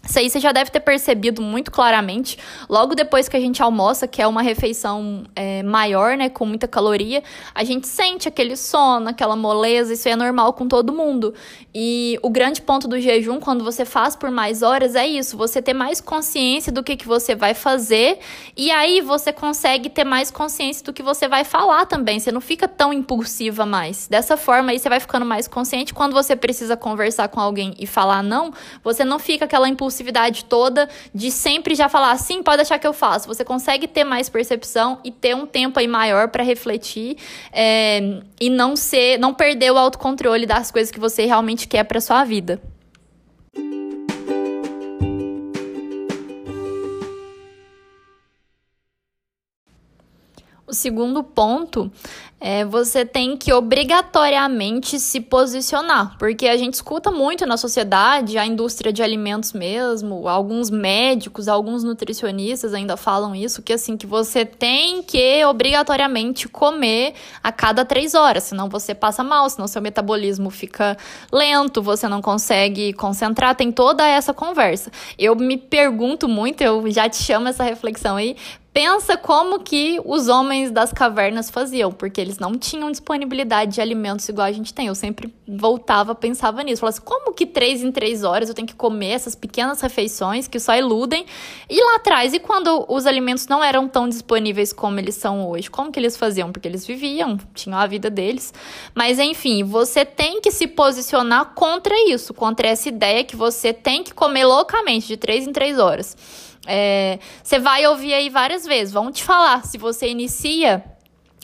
Isso 0.07 0.19
aí 0.19 0.29
você 0.29 0.39
já 0.39 0.53
deve 0.53 0.71
ter 0.71 0.81
percebido 0.81 1.41
muito 1.41 1.71
claramente. 1.71 2.39
Logo 2.69 2.95
depois 2.95 3.29
que 3.29 3.37
a 3.37 3.41
gente 3.41 3.63
almoça, 3.63 4.07
que 4.07 4.21
é 4.21 4.27
uma 4.27 4.43
refeição 4.43 5.25
é, 5.35 5.63
maior, 5.63 6.17
né, 6.17 6.29
com 6.29 6.45
muita 6.45 6.69
caloria, 6.69 7.23
a 7.55 7.65
gente 7.65 7.89
sente 7.89 8.29
aquele 8.29 8.55
sono, 8.57 9.09
aquela 9.09 9.35
moleza. 9.35 9.95
Isso 9.95 10.09
é 10.09 10.15
normal 10.15 10.53
com 10.53 10.69
todo 10.69 10.93
mundo. 10.93 11.35
E 11.75 12.19
o 12.23 12.29
grande 12.29 12.61
ponto 12.61 12.87
do 12.87 13.01
jejum, 13.01 13.41
quando 13.41 13.65
você 13.65 13.85
faz 13.85 14.15
por 14.15 14.31
mais 14.31 14.63
horas, 14.63 14.95
é 14.95 15.07
isso: 15.07 15.37
você 15.37 15.63
ter 15.63 15.75
mais 15.75 16.01
consciência 16.01 16.71
do 16.71 16.83
que, 16.83 16.97
que 16.97 17.07
você 17.07 17.35
vai 17.35 17.55
fazer. 17.55 18.19
E 18.57 18.71
aí 18.71 19.01
você 19.01 19.33
consegue 19.33 19.89
ter 19.89 20.05
mais 20.05 20.31
consciência 20.31 20.85
do 20.85 20.93
que 20.93 21.03
você 21.03 21.27
vai 21.27 21.45
falar 21.45 21.87
também. 21.87 22.21
Você 22.21 22.31
não 22.31 22.41
fica 22.41 22.69
tão 22.69 22.93
impulsiva 22.93 23.65
mais. 23.65 24.07
Dessa 24.07 24.37
forma 24.37 24.71
aí 24.71 24.79
você 24.79 24.89
vai 24.89 25.01
ficando 25.01 25.25
mais 25.25 25.49
consciente. 25.49 25.95
Quando 25.95 26.13
você 26.13 26.37
precisa 26.37 26.77
conversar 26.77 27.29
com 27.29 27.41
alguém 27.41 27.75
e 27.79 27.87
falar 27.87 28.23
não, 28.23 28.53
você 28.83 29.05
não 29.05 29.19
fica 29.19 29.47
aquela 29.47 29.69
impulsiva 29.69 29.94
impulsividade 29.95 30.45
toda 30.45 30.89
de 31.15 31.31
sempre 31.31 31.75
já 31.75 31.89
falar 31.89 32.11
assim, 32.11 32.43
pode 32.43 32.59
deixar 32.59 32.79
que 32.79 32.87
eu 32.87 32.93
faço. 32.93 33.29
Você 33.29 33.45
consegue 33.45 33.87
ter 33.87 34.05
mais 34.05 34.29
percepção 34.29 34.99
e 35.05 35.11
ter 35.11 35.35
um 35.35 35.47
tempo 35.47 35.79
aí 35.79 35.87
maior 35.87 36.29
para 36.29 36.43
refletir 36.43 37.17
é, 37.53 38.21
e 38.41 38.51
não 38.51 38.75
ser, 38.77 39.19
não 39.19 39.33
perder 39.33 39.73
o 39.73 39.79
autocontrole 39.79 40.47
das 40.47 40.71
coisas 40.71 40.91
que 40.91 40.99
você 40.99 41.25
realmente 41.25 41.69
quer 41.69 41.85
para 41.85 42.01
sua 42.01 42.25
vida. 42.25 42.61
O 50.67 50.73
segundo 50.73 51.23
ponto 51.23 51.93
é 52.41 52.65
você 52.65 53.05
tem 53.05 53.37
que 53.37 53.53
obrigatoriamente 53.53 54.99
se 54.99 55.21
posicionar, 55.21 56.17
porque 56.19 56.47
a 56.47 56.57
gente 56.57 56.75
escuta 56.75 57.11
muito 57.11 57.47
na 57.47 57.57
sociedade, 57.57 58.37
a 58.37 58.47
indústria 58.47 58.93
de 58.93 59.03
alimentos 59.03 59.53
mesmo, 59.53 60.29
alguns 60.29 60.69
médicos, 60.69 61.49
alguns 61.49 61.85
nutricionistas 61.85 62.75
ainda 62.75 62.97
falam 62.97 63.35
isso, 63.35 63.63
que 63.63 63.73
assim, 63.73 63.97
que 63.97 64.07
você 64.07 64.45
tem 64.45 65.03
que 65.03 65.45
obrigatoriamente 65.45 66.49
comer 66.49 67.15
a 67.43 67.53
cada 67.53 67.85
três 67.85 68.15
horas, 68.15 68.45
senão 68.45 68.69
você 68.69 68.95
passa 68.95 69.23
mal, 69.23 69.49
senão 69.49 69.67
seu 69.67 69.81
metabolismo 69.81 70.51
fica 70.51 70.97
lento, 71.33 71.83
você 71.83 72.09
não 72.09 72.21
consegue 72.21 72.93
concentrar, 72.95 73.55
tem 73.55 73.71
toda 73.71 74.07
essa 74.07 74.35
conversa. 74.35 74.91
Eu 75.19 75.35
me 75.35 75.57
pergunto 75.57 76.29
muito, 76.29 76.63
eu 76.63 76.91
já 76.91 77.09
te 77.09 77.17
chamo 77.17 77.49
essa 77.49 77.65
reflexão 77.65 78.17
aí, 78.17 78.37
Pensa 78.75 79.17
como 79.17 79.61
que 79.61 80.01
os 80.05 80.27
homens 80.27 80.73
das 80.73 80.93
cavernas 80.93 81.49
faziam, 81.49 81.93
porque 81.93 82.21
eles 82.21 82.41
não 82.41 82.59
tinham 82.59 82.91
disponibilidade 82.91 83.75
de 83.75 83.81
alimentos 83.81 84.29
igual 84.29 84.49
a 84.49 84.53
gente 84.53 84.75
tem. 84.75 84.89
Eu 84.89 84.97
sempre 84.97 85.33
voltava, 85.47 86.13
pensava 86.13 86.61
nisso. 86.61 86.81
Falava 86.81 86.97
assim, 86.97 87.07
como 87.07 87.33
que 87.33 87.47
três 87.47 87.85
em 87.85 87.93
três 87.93 88.25
horas 88.25 88.49
eu 88.49 88.55
tenho 88.55 88.67
que 88.67 88.75
comer 88.75 89.11
essas 89.11 89.37
pequenas 89.37 89.81
refeições 89.81 90.49
que 90.49 90.59
só 90.59 90.75
iludem? 90.75 91.25
E 91.71 91.81
lá 91.81 91.95
atrás, 91.95 92.35
e 92.35 92.41
quando 92.41 92.85
os 92.89 93.07
alimentos 93.07 93.47
não 93.47 93.63
eram 93.63 93.87
tão 93.87 94.09
disponíveis 94.09 94.73
como 94.73 94.99
eles 94.99 95.15
são 95.15 95.49
hoje? 95.49 95.71
Como 95.71 95.93
que 95.93 96.01
eles 96.01 96.17
faziam? 96.17 96.51
Porque 96.51 96.67
eles 96.67 96.85
viviam, 96.85 97.39
tinham 97.55 97.79
a 97.79 97.87
vida 97.87 98.11
deles. 98.11 98.53
Mas 98.93 99.21
enfim, 99.21 99.63
você 99.63 100.05
tem 100.05 100.41
que 100.41 100.51
se 100.51 100.67
posicionar 100.67 101.55
contra 101.55 101.95
isso, 102.11 102.35
contra 102.35 102.67
essa 102.67 102.89
ideia 102.89 103.23
que 103.23 103.37
você 103.37 103.73
tem 103.73 104.03
que 104.03 104.13
comer 104.13 104.45
loucamente 104.47 105.07
de 105.07 105.17
três 105.17 105.47
em 105.47 105.53
três 105.53 105.79
horas. 105.79 106.17
É, 106.67 107.19
você 107.43 107.59
vai 107.59 107.87
ouvir 107.87 108.15
aí 108.15 108.29
várias 108.29 108.65
vezes, 108.65 108.93
vão 108.93 109.11
te 109.11 109.23
falar. 109.23 109.65
Se 109.65 109.79
você 109.79 110.09
inicia 110.09 110.85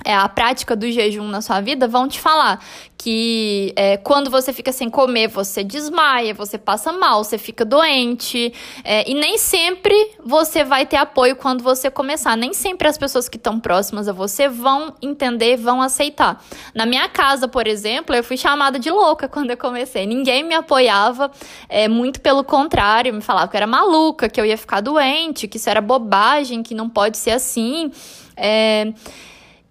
é, 0.04 0.14
a 0.14 0.28
prática 0.28 0.75
do 0.75 0.90
jejum 0.90 1.28
na 1.28 1.40
sua 1.40 1.61
vida, 1.61 1.87
vão 1.87 2.09
te 2.09 2.21
falar 2.21 2.61
que 3.02 3.73
é, 3.76 3.97
quando 3.97 4.30
você 4.30 4.52
fica 4.52 4.71
sem 4.73 4.90
comer, 4.90 5.26
você 5.26 5.64
desmaia, 5.64 6.35
você 6.35 6.59
passa 6.59 6.92
mal, 6.92 7.25
você 7.25 7.38
fica 7.38 7.64
doente. 7.64 8.52
É, 8.85 9.11
e 9.11 9.14
nem 9.14 9.38
sempre 9.38 9.95
você 10.23 10.62
vai 10.62 10.85
ter 10.85 10.97
apoio 10.97 11.35
quando 11.35 11.64
você 11.64 11.90
começar. 11.90 12.37
Nem 12.37 12.52
sempre 12.52 12.87
as 12.87 12.99
pessoas 12.99 13.26
que 13.26 13.38
estão 13.38 13.59
próximas 13.59 14.07
a 14.07 14.12
você 14.12 14.49
vão 14.49 14.95
entender, 15.00 15.57
vão 15.57 15.80
aceitar. 15.80 16.45
Na 16.75 16.85
minha 16.85 17.09
casa, 17.09 17.49
por 17.49 17.66
exemplo, 17.66 18.14
eu 18.14 18.23
fui 18.23 18.37
chamada 18.37 18.78
de 18.78 18.90
louca 18.90 19.26
quando 19.30 19.50
eu 19.50 19.57
comecei. 19.57 20.04
Ninguém 20.04 20.42
me 20.42 20.54
apoiava, 20.54 21.30
é, 21.71 21.88
muito 21.88 22.21
pelo 22.21 22.45
contrário, 22.45 23.14
me 23.14 23.23
falava 23.23 23.49
que 23.49 23.57
era 23.57 23.66
maluca, 23.66 24.28
que 24.28 24.38
eu 24.38 24.45
ia 24.45 24.59
ficar 24.59 24.83
doente, 24.83 25.49
que 25.49 25.57
isso 25.57 25.71
era 25.71 25.80
bobagem, 25.80 26.62
que 26.62 26.75
não 26.75 26.87
pode 26.87 27.16
ser 27.16 27.30
assim. 27.30 27.90
É, 28.37 28.92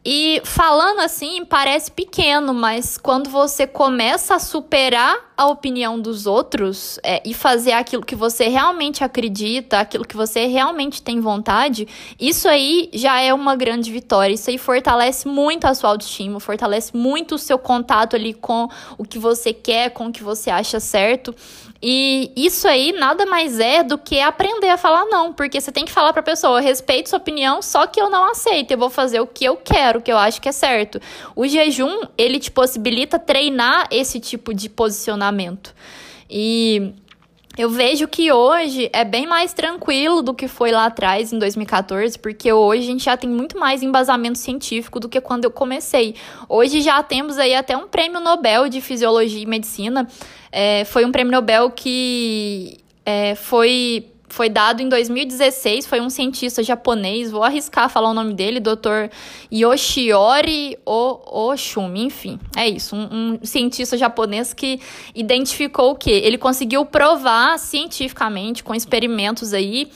e 0.03 0.41
falando 0.45 1.01
assim, 1.01 1.43
parece 1.43 1.91
pequeno, 1.91 2.53
mas 2.53 2.97
quando 2.97 3.29
você 3.29 3.67
começa 3.67 4.35
a 4.35 4.39
superar 4.39 5.29
a 5.35 5.45
opinião 5.47 5.99
dos 5.99 6.25
outros 6.25 6.97
é, 7.03 7.21
e 7.25 7.33
fazer 7.33 7.73
aquilo 7.73 8.05
que 8.05 8.15
você 8.15 8.47
realmente 8.47 9.03
acredita, 9.03 9.79
aquilo 9.79 10.05
que 10.05 10.15
você 10.15 10.45
realmente 10.45 11.01
tem 11.01 11.19
vontade, 11.19 11.85
isso 12.17 12.47
aí 12.47 12.89
já 12.93 13.19
é 13.19 13.33
uma 13.33 13.57
grande 13.57 13.91
vitória. 13.91 14.33
Isso 14.33 14.49
aí 14.49 14.57
fortalece 14.57 15.27
muito 15.27 15.65
a 15.65 15.73
sua 15.73 15.89
autoestima, 15.89 16.39
fortalece 16.39 16.95
muito 16.95 17.35
o 17.35 17.37
seu 17.37 17.59
contato 17.59 18.15
ali 18.15 18.33
com 18.33 18.69
o 18.97 19.03
que 19.03 19.19
você 19.19 19.51
quer, 19.51 19.89
com 19.89 20.07
o 20.07 20.11
que 20.13 20.23
você 20.23 20.49
acha 20.49 20.79
certo. 20.79 21.35
E 21.81 22.33
isso 22.35 22.67
aí 22.67 22.91
nada 22.91 23.25
mais 23.25 23.59
é 23.59 23.81
do 23.83 23.97
que 23.97 24.19
aprender 24.19 24.69
a 24.69 24.77
falar 24.77 25.05
não, 25.05 25.31
porque 25.31 25.61
você 25.61 25.71
tem 25.71 25.85
que 25.85 25.91
falar 25.91 26.11
para 26.11 26.19
a 26.19 26.23
pessoa, 26.23 26.59
respeito 26.59 27.09
sua 27.09 27.19
opinião, 27.19 27.61
só 27.61 27.87
que 27.87 28.01
eu 28.01 28.09
não 28.09 28.25
aceito, 28.25 28.71
eu 28.71 28.77
vou 28.77 28.89
fazer 28.89 29.21
o 29.21 29.27
que 29.27 29.45
eu 29.45 29.55
quero, 29.55 29.99
o 29.99 30.01
que 30.01 30.11
eu 30.11 30.17
acho 30.17 30.41
que 30.41 30.49
é 30.49 30.51
certo. 30.51 30.99
O 31.35 31.47
jejum, 31.47 32.01
ele 32.17 32.37
te 32.37 32.51
possibilita 32.51 33.17
treinar 33.17 33.87
esse 33.91 34.19
tipo 34.19 34.53
de 34.53 34.67
posicionamento. 34.69 35.73
E 36.29 36.93
eu 37.59 37.69
vejo 37.69 38.07
que 38.07 38.31
hoje 38.31 38.89
é 38.93 39.03
bem 39.03 39.27
mais 39.27 39.51
tranquilo 39.51 40.21
do 40.21 40.33
que 40.33 40.47
foi 40.47 40.71
lá 40.71 40.85
atrás, 40.85 41.33
em 41.33 41.37
2014, 41.37 42.17
porque 42.17 42.53
hoje 42.53 42.83
a 42.83 42.85
gente 42.85 43.03
já 43.03 43.17
tem 43.17 43.29
muito 43.29 43.59
mais 43.59 43.83
embasamento 43.83 44.37
científico 44.37 44.97
do 44.97 45.09
que 45.09 45.19
quando 45.19 45.43
eu 45.43 45.51
comecei. 45.51 46.15
Hoje 46.47 46.79
já 46.79 47.03
temos 47.03 47.37
aí 47.37 47.53
até 47.53 47.75
um 47.75 47.85
prêmio 47.85 48.21
Nobel 48.21 48.69
de 48.69 48.79
Fisiologia 48.79 49.43
e 49.43 49.45
Medicina 49.45 50.07
é, 50.49 50.85
foi 50.85 51.03
um 51.03 51.11
prêmio 51.11 51.33
Nobel 51.33 51.69
que 51.69 52.77
é, 53.05 53.35
foi 53.35 54.09
foi 54.29 54.49
dado 54.49 54.81
em 54.81 54.87
2016, 54.87 55.85
foi 55.85 55.99
um 55.99 56.09
cientista 56.09 56.63
japonês, 56.63 57.31
vou 57.31 57.43
arriscar 57.43 57.89
falar 57.89 58.11
o 58.11 58.13
nome 58.13 58.33
dele, 58.33 58.59
Dr. 58.59 59.09
Yoshiori 59.51 60.77
Oshumi, 60.85 62.03
enfim, 62.03 62.39
é 62.55 62.67
isso, 62.69 62.95
um, 62.95 63.09
um, 63.11 63.39
cientista 63.43 63.97
japonês 63.97 64.53
que 64.53 64.79
identificou 65.13 65.91
o 65.91 65.95
que? 65.95 66.11
Ele 66.11 66.37
conseguiu 66.37 66.85
provar 66.85 67.57
cientificamente, 67.57 68.63
com 68.63 68.75
experimentos 68.75 69.53
aí, 69.53 69.89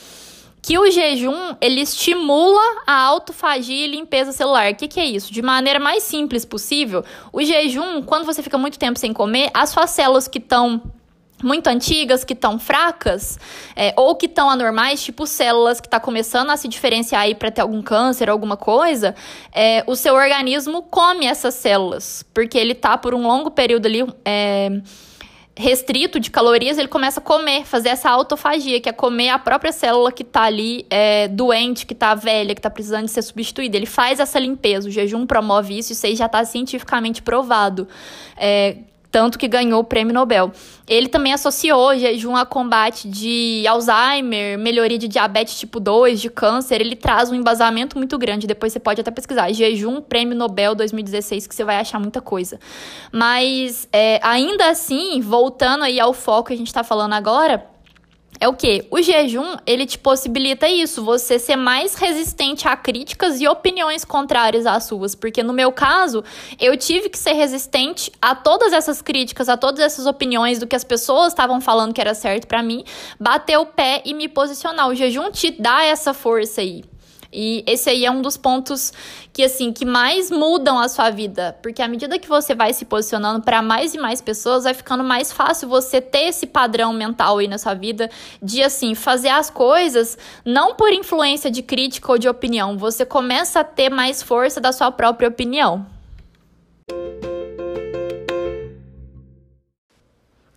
que 0.63 0.79
o 0.79 0.89
jejum 0.89 1.55
ele 1.59 1.81
estimula 1.81 2.61
a 2.87 2.93
autofagia 3.01 3.85
e 3.85 3.87
limpeza 3.89 4.31
celular. 4.31 4.71
O 4.71 4.75
que, 4.75 4.87
que 4.87 4.99
é 4.99 5.05
isso? 5.05 5.31
De 5.31 5.41
maneira 5.41 5.77
mais 5.77 6.03
simples 6.03 6.45
possível, 6.45 7.03
o 7.33 7.43
jejum, 7.43 8.01
quando 8.01 8.25
você 8.25 8.41
fica 8.41 8.57
muito 8.57 8.79
tempo 8.79 8.97
sem 8.97 9.11
comer, 9.11 9.51
as 9.53 9.69
suas 9.69 9.89
células 9.89 10.25
que 10.25 10.37
estão 10.39 10.81
muito 11.43 11.67
antigas, 11.67 12.23
que 12.23 12.33
estão 12.33 12.57
fracas, 12.57 13.37
é, 13.75 13.93
ou 13.97 14.15
que 14.15 14.25
estão 14.25 14.49
anormais, 14.49 15.03
tipo 15.03 15.27
células 15.27 15.79
que 15.79 15.87
está 15.87 15.99
começando 15.99 16.49
a 16.49 16.57
se 16.57 16.67
diferenciar 16.67 17.21
aí 17.21 17.35
para 17.35 17.51
ter 17.51 17.61
algum 17.61 17.81
câncer, 17.81 18.29
alguma 18.29 18.57
coisa, 18.57 19.15
é, 19.51 19.83
o 19.85 19.95
seu 19.95 20.15
organismo 20.15 20.83
come 20.83 21.25
essas 21.25 21.55
células, 21.55 22.25
porque 22.33 22.57
ele 22.57 22.73
está 22.73 22.97
por 22.97 23.13
um 23.13 23.27
longo 23.27 23.51
período 23.51 23.85
ali. 23.85 24.05
É, 24.25 24.81
restrito 25.55 26.19
de 26.19 26.31
calorias, 26.31 26.77
ele 26.77 26.87
começa 26.87 27.19
a 27.19 27.23
comer, 27.23 27.63
fazer 27.65 27.89
essa 27.89 28.09
autofagia, 28.09 28.81
que 28.81 28.89
é 28.89 28.91
comer 28.91 29.29
a 29.29 29.39
própria 29.39 29.71
célula 29.71 30.11
que 30.11 30.23
está 30.23 30.43
ali 30.43 30.85
é, 30.89 31.27
doente, 31.27 31.85
que 31.85 31.93
está 31.93 32.15
velha, 32.15 32.55
que 32.55 32.59
está 32.59 32.69
precisando 32.69 33.05
de 33.05 33.11
ser 33.11 33.21
substituída. 33.21 33.77
Ele 33.77 33.85
faz 33.85 34.19
essa 34.19 34.39
limpeza. 34.39 34.87
O 34.87 34.91
jejum 34.91 35.25
promove 35.25 35.77
isso, 35.77 35.93
isso 35.93 36.05
aí 36.05 36.15
já 36.15 36.25
está 36.25 36.43
cientificamente 36.43 37.21
provado. 37.21 37.87
Tanto 39.13 39.37
que 39.37 39.47
ganhou 39.47 39.79
o 39.79 39.83
prêmio 39.83 40.11
Nobel. 40.11 40.51
Ele 40.87 41.07
também 41.07 41.33
associou 41.33 41.95
jejum 41.95 42.35
a 42.35 42.47
combate 42.47 43.07
de 43.07 43.63
Alzheimer, 43.67 44.57
melhoria 44.57 44.97
de 44.97 45.07
diabetes 45.07 45.59
tipo 45.59 45.79
2, 45.79 46.19
de 46.19 46.31
câncer. 46.31 46.81
Ele 46.81 46.95
traz 46.95 47.29
um 47.29 47.35
embasamento 47.35 47.95
muito 47.95 48.17
grande. 48.17 48.47
Depois 48.47 48.73
você 48.73 48.79
pode 48.79 48.99
até 48.99 49.11
pesquisar. 49.11 49.53
Jejum, 49.53 50.01
prêmio 50.01 50.35
Nobel 50.35 50.73
2016, 50.73 51.45
que 51.45 51.53
você 51.53 51.63
vai 51.63 51.77
achar 51.77 51.99
muita 51.99 52.21
coisa. 52.21 52.59
Mas, 53.11 53.87
é, 53.93 54.19
ainda 54.23 54.71
assim, 54.71 55.21
voltando 55.21 55.83
aí 55.83 55.99
ao 55.99 56.11
foco 56.11 56.47
que 56.47 56.53
a 56.53 56.57
gente 56.57 56.65
está 56.65 56.83
falando 56.83 57.13
agora 57.13 57.71
é 58.43 58.47
o 58.47 58.53
que? 58.53 58.85
O 58.91 59.01
jejum, 59.01 59.55
ele 59.65 59.85
te 59.85 59.97
possibilita 59.97 60.67
isso, 60.67 61.01
você 61.01 61.39
ser 61.39 61.55
mais 61.55 61.95
resistente 61.95 62.67
a 62.67 62.75
críticas 62.75 63.39
e 63.39 63.47
opiniões 63.47 64.03
contrárias 64.03 64.65
às 64.65 64.83
suas. 64.83 65.15
Porque 65.15 65.41
no 65.41 65.53
meu 65.53 65.71
caso, 65.71 66.21
eu 66.59 66.75
tive 66.75 67.07
que 67.07 67.17
ser 67.17 67.31
resistente 67.31 68.11
a 68.21 68.35
todas 68.35 68.73
essas 68.73 69.01
críticas, 69.01 69.47
a 69.47 69.55
todas 69.55 69.79
essas 69.79 70.05
opiniões 70.05 70.59
do 70.59 70.67
que 70.67 70.75
as 70.75 70.83
pessoas 70.83 71.29
estavam 71.29 71.61
falando 71.61 71.93
que 71.93 72.01
era 72.01 72.13
certo 72.13 72.45
para 72.45 72.61
mim, 72.61 72.83
bater 73.17 73.57
o 73.57 73.65
pé 73.65 74.01
e 74.03 74.13
me 74.13 74.27
posicionar. 74.27 74.89
O 74.89 74.95
jejum 74.95 75.31
te 75.31 75.49
dá 75.49 75.85
essa 75.85 76.13
força 76.13 76.59
aí. 76.59 76.83
E 77.33 77.63
esse 77.65 77.89
aí 77.89 78.05
é 78.05 78.11
um 78.11 78.21
dos 78.21 78.37
pontos 78.37 78.93
que 79.33 79.43
assim 79.43 79.73
que 79.73 79.83
mais 79.83 80.29
mudam 80.29 80.77
a 80.79 80.87
sua 80.87 81.09
vida, 81.09 81.57
porque 81.61 81.81
à 81.81 81.87
medida 81.87 82.19
que 82.19 82.29
você 82.29 82.53
vai 82.53 82.71
se 82.71 82.85
posicionando 82.85 83.41
para 83.41 83.61
mais 83.61 83.95
e 83.95 83.97
mais 83.97 84.21
pessoas, 84.21 84.65
vai 84.65 84.73
ficando 84.73 85.03
mais 85.03 85.31
fácil 85.31 85.67
você 85.67 85.99
ter 85.99 86.25
esse 86.27 86.45
padrão 86.45 86.93
mental 86.93 87.39
aí 87.39 87.47
na 87.47 87.57
sua 87.57 87.73
vida 87.73 88.09
de 88.41 88.61
assim 88.61 88.93
fazer 88.93 89.29
as 89.29 89.49
coisas 89.49 90.17
não 90.45 90.75
por 90.75 90.93
influência 90.93 91.49
de 91.49 91.63
crítica 91.63 92.11
ou 92.11 92.17
de 92.17 92.29
opinião, 92.29 92.77
você 92.77 93.05
começa 93.05 93.61
a 93.61 93.63
ter 93.63 93.89
mais 93.89 94.21
força 94.21 94.61
da 94.61 94.71
sua 94.71 94.91
própria 94.91 95.27
opinião. 95.27 95.85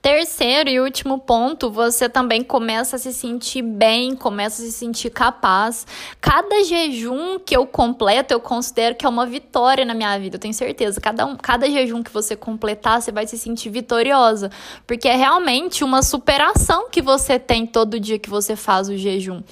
Terceiro 0.06 0.70
e 0.70 0.78
último 0.78 1.18
ponto, 1.18 1.68
você 1.68 2.08
também 2.08 2.44
começa 2.44 2.94
a 2.94 2.98
se 2.98 3.12
sentir 3.12 3.60
bem, 3.60 4.14
começa 4.14 4.62
a 4.62 4.64
se 4.64 4.70
sentir 4.70 5.10
capaz. 5.10 5.84
Cada 6.20 6.62
jejum 6.62 7.40
que 7.40 7.56
eu 7.56 7.66
completo, 7.66 8.32
eu 8.32 8.38
considero 8.38 8.94
que 8.94 9.04
é 9.04 9.08
uma 9.08 9.26
vitória 9.26 9.84
na 9.84 9.94
minha 9.94 10.16
vida, 10.16 10.36
eu 10.36 10.38
tenho 10.38 10.54
certeza. 10.54 11.00
Cada, 11.00 11.26
um, 11.26 11.34
cada 11.34 11.68
jejum 11.68 12.04
que 12.04 12.12
você 12.12 12.36
completar, 12.36 13.02
você 13.02 13.10
vai 13.10 13.26
se 13.26 13.36
sentir 13.36 13.68
vitoriosa, 13.68 14.48
porque 14.86 15.08
é 15.08 15.16
realmente 15.16 15.82
uma 15.82 16.04
superação 16.04 16.88
que 16.88 17.02
você 17.02 17.36
tem 17.36 17.66
todo 17.66 17.98
dia 17.98 18.16
que 18.16 18.30
você 18.30 18.54
faz 18.54 18.88
o 18.88 18.96
jejum. 18.96 19.42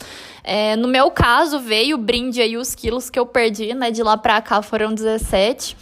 É, 0.45 0.77
no 0.77 0.87
meu 0.87 1.11
caso, 1.11 1.59
veio 1.59 1.97
o 1.97 1.99
brinde 1.99 2.41
aí 2.41 2.57
os 2.57 2.77
quilos 2.77 3.11
que 3.11 3.19
eu 3.19 3.27
perdi, 3.27 3.75
né? 3.75 3.91
De 3.91 4.05
lá 4.05 4.17
pra 4.17 4.41
cá 4.41 4.63
foram 4.63 4.95
17. 4.95 5.77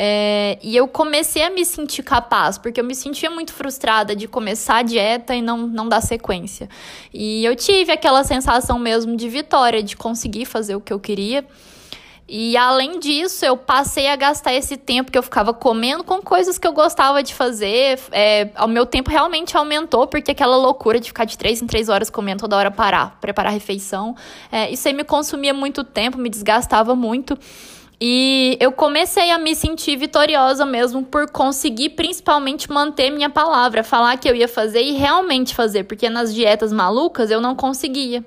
É, 0.00 0.60
e 0.62 0.76
eu 0.76 0.86
comecei 0.86 1.42
a 1.42 1.50
me 1.50 1.64
sentir 1.64 2.04
capaz, 2.04 2.56
porque 2.56 2.78
eu 2.80 2.84
me 2.84 2.94
sentia 2.94 3.28
muito 3.28 3.52
frustrada 3.52 4.14
de 4.14 4.28
começar 4.28 4.76
a 4.76 4.82
dieta 4.82 5.34
e 5.34 5.42
não, 5.42 5.66
não 5.66 5.88
dar 5.88 6.00
sequência. 6.00 6.68
E 7.12 7.44
eu 7.44 7.56
tive 7.56 7.90
aquela 7.90 8.22
sensação 8.22 8.78
mesmo 8.78 9.16
de 9.16 9.28
vitória, 9.28 9.82
de 9.82 9.96
conseguir 9.96 10.44
fazer 10.44 10.76
o 10.76 10.80
que 10.80 10.92
eu 10.92 11.00
queria. 11.00 11.44
E 12.28 12.56
além 12.56 13.00
disso, 13.00 13.44
eu 13.44 13.56
passei 13.56 14.06
a 14.06 14.14
gastar 14.14 14.54
esse 14.54 14.76
tempo 14.76 15.10
que 15.10 15.18
eu 15.18 15.22
ficava 15.22 15.52
comendo 15.52 16.04
com 16.04 16.22
coisas 16.22 16.58
que 16.58 16.66
eu 16.68 16.72
gostava 16.72 17.20
de 17.20 17.34
fazer. 17.34 17.98
É, 18.12 18.50
o 18.60 18.68
meu 18.68 18.86
tempo 18.86 19.10
realmente 19.10 19.56
aumentou, 19.56 20.06
porque 20.06 20.30
aquela 20.30 20.56
loucura 20.58 21.00
de 21.00 21.08
ficar 21.08 21.24
de 21.24 21.36
três 21.36 21.60
em 21.60 21.66
três 21.66 21.88
horas 21.88 22.08
comendo 22.08 22.42
toda 22.42 22.56
hora 22.56 22.70
parar, 22.70 23.18
preparar 23.20 23.52
refeição. 23.52 24.14
É, 24.52 24.70
isso 24.70 24.86
aí 24.86 24.94
me 24.94 25.02
consumia 25.02 25.52
muito 25.52 25.82
tempo, 25.82 26.18
me 26.18 26.28
desgastava 26.28 26.94
muito. 26.94 27.36
E 28.00 28.56
eu 28.60 28.70
comecei 28.70 29.30
a 29.30 29.38
me 29.38 29.56
sentir 29.56 29.96
vitoriosa 29.96 30.64
mesmo 30.64 31.02
por 31.04 31.28
conseguir 31.30 31.90
principalmente 31.90 32.70
manter 32.70 33.10
minha 33.10 33.28
palavra, 33.28 33.82
falar 33.82 34.16
que 34.18 34.28
eu 34.28 34.36
ia 34.36 34.46
fazer 34.46 34.82
e 34.82 34.92
realmente 34.92 35.54
fazer, 35.54 35.84
porque 35.84 36.08
nas 36.08 36.32
dietas 36.32 36.72
malucas 36.72 37.28
eu 37.30 37.40
não 37.40 37.56
conseguia 37.56 38.24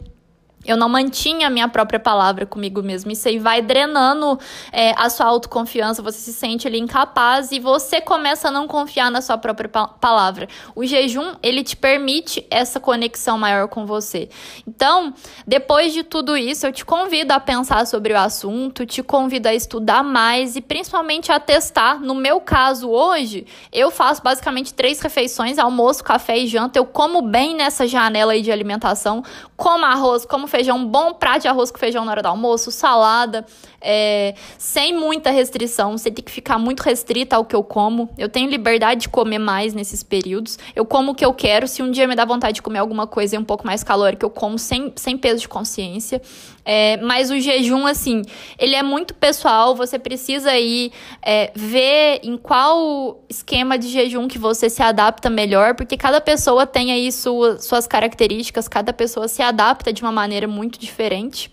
eu 0.66 0.78
não 0.78 0.88
mantinha 0.88 1.48
a 1.48 1.50
minha 1.50 1.68
própria 1.68 2.00
palavra 2.00 2.46
comigo 2.46 2.84
mesmo. 2.84 3.12
Isso 3.12 3.28
aí 3.28 3.40
vai 3.40 3.62
drenando 3.62 4.40
é, 4.72 4.94
a 4.98 5.10
sua 5.10 5.26
autoconfiança, 5.26 6.02
você 6.02 6.20
se 6.20 6.34
sente 6.34 6.68
ali 6.68 6.80
incapaz 6.80 7.52
e 7.52 7.60
você 7.60 8.00
começa 8.00 8.50
a 8.50 8.52
não 8.52 8.68
confiar 8.68 9.10
na 9.10 9.22
sua 9.22 9.38
própria 9.38 9.70
palavra. 9.70 10.48
O 10.76 10.86
jejum, 10.86 11.34
ele 11.42 11.64
te 11.64 11.76
permite 11.76 12.46
essa 12.50 12.80
conexão 12.80 13.38
maior 13.38 13.68
com 13.68 13.86
você. 13.86 14.30
Então, 14.68 15.14
depois 15.48 15.94
de 15.94 16.04
tudo 16.04 16.38
isso, 16.38 16.68
eu 16.68 16.72
te 16.72 16.86
convido 16.86 17.34
a 17.34 17.40
pensar 17.40 17.88
sobre 17.88 18.14
o 18.14 18.18
assunto, 18.18 18.86
te 18.86 19.02
convido 19.02 19.48
a 19.48 19.54
estudar 19.54 20.04
mais 20.04 20.56
e 20.56 20.62
principalmente 20.62 21.32
a 21.32 21.40
testar. 21.40 22.00
No 22.00 22.14
meu 22.14 22.40
caso, 22.40 22.90
hoje, 22.90 23.46
eu 23.72 23.90
faço 23.90 24.22
basicamente 24.22 24.74
três 24.74 25.00
refeições: 25.00 25.58
almoço, 25.58 26.04
café 26.04 26.38
e 26.38 26.48
janta. 26.48 26.78
Eu 26.78 26.86
como 26.86 27.22
bem 27.22 27.56
nessa 27.56 27.88
janela 27.88 28.34
aí 28.34 28.42
de 28.42 28.52
alimentação, 28.52 29.24
como 29.56 29.86
arroz, 29.86 30.26
como 30.26 30.48
feijão, 30.52 30.86
bom 30.86 31.14
prato 31.14 31.44
de 31.44 31.48
arroz 31.48 31.72
com 31.72 31.80
feijão 31.80 32.06
na 32.06 32.12
hora 32.12 32.22
do 32.22 32.28
almoço, 32.28 32.72
salada, 32.72 33.46
é, 33.82 34.36
sem 34.58 34.94
muita 34.94 35.32
restrição, 35.32 35.98
sem 35.98 36.14
ter 36.14 36.22
que 36.22 36.32
ficar 36.32 36.60
muito 36.60 36.82
restrita 36.82 37.36
ao 37.36 37.44
que 37.44 37.56
eu 37.56 37.64
como. 37.64 38.10
Eu 38.18 38.30
tenho 38.30 38.50
liberdade 38.50 39.02
de 39.02 39.10
comer 39.10 39.40
mais 39.40 39.74
nesses 39.74 40.04
períodos. 40.04 40.60
Eu 40.76 40.86
como 40.86 41.12
o 41.12 41.16
que 41.16 41.26
eu 41.26 41.34
quero. 41.34 41.68
Se 41.68 41.82
um 41.82 41.90
dia 41.90 42.08
me 42.08 42.16
dá 42.16 42.24
vontade 42.24 42.56
de 42.56 42.62
comer 42.62 42.80
alguma 42.80 43.08
coisa 43.08 43.40
um 43.40 43.44
pouco 43.44 43.66
mais 43.66 43.84
calórica, 43.84 44.26
eu 44.26 44.30
como 44.30 44.60
sem, 44.60 44.94
sem 44.96 45.18
peso 45.18 45.42
de 45.42 45.50
consciência. 45.50 46.22
É, 46.64 46.98
mas 46.98 47.32
o 47.32 47.40
jejum, 47.40 47.88
assim, 47.88 48.22
ele 48.60 48.76
é 48.76 48.84
muito 48.84 49.16
pessoal. 49.16 49.76
Você 49.76 49.98
precisa 49.98 50.52
aí 50.52 50.92
é, 51.22 51.52
ver 51.56 52.20
em 52.24 52.38
qual 52.38 53.24
esquema 53.28 53.78
de 53.78 53.88
jejum 53.88 54.28
que 54.28 54.38
você 54.38 54.70
se 54.70 54.84
adapta 54.84 55.30
melhor, 55.30 55.76
porque 55.76 55.98
cada 55.98 56.22
pessoa 56.22 56.68
tem 56.68 56.92
aí 56.92 57.12
sua, 57.12 57.60
suas 57.60 57.88
características, 57.88 58.68
cada 58.68 58.94
pessoa 58.94 59.28
se 59.28 59.42
adapta 59.42 59.92
de 59.92 60.04
uma 60.04 60.12
maneira 60.12 60.48
muito 60.48 60.80
diferente. 60.80 61.52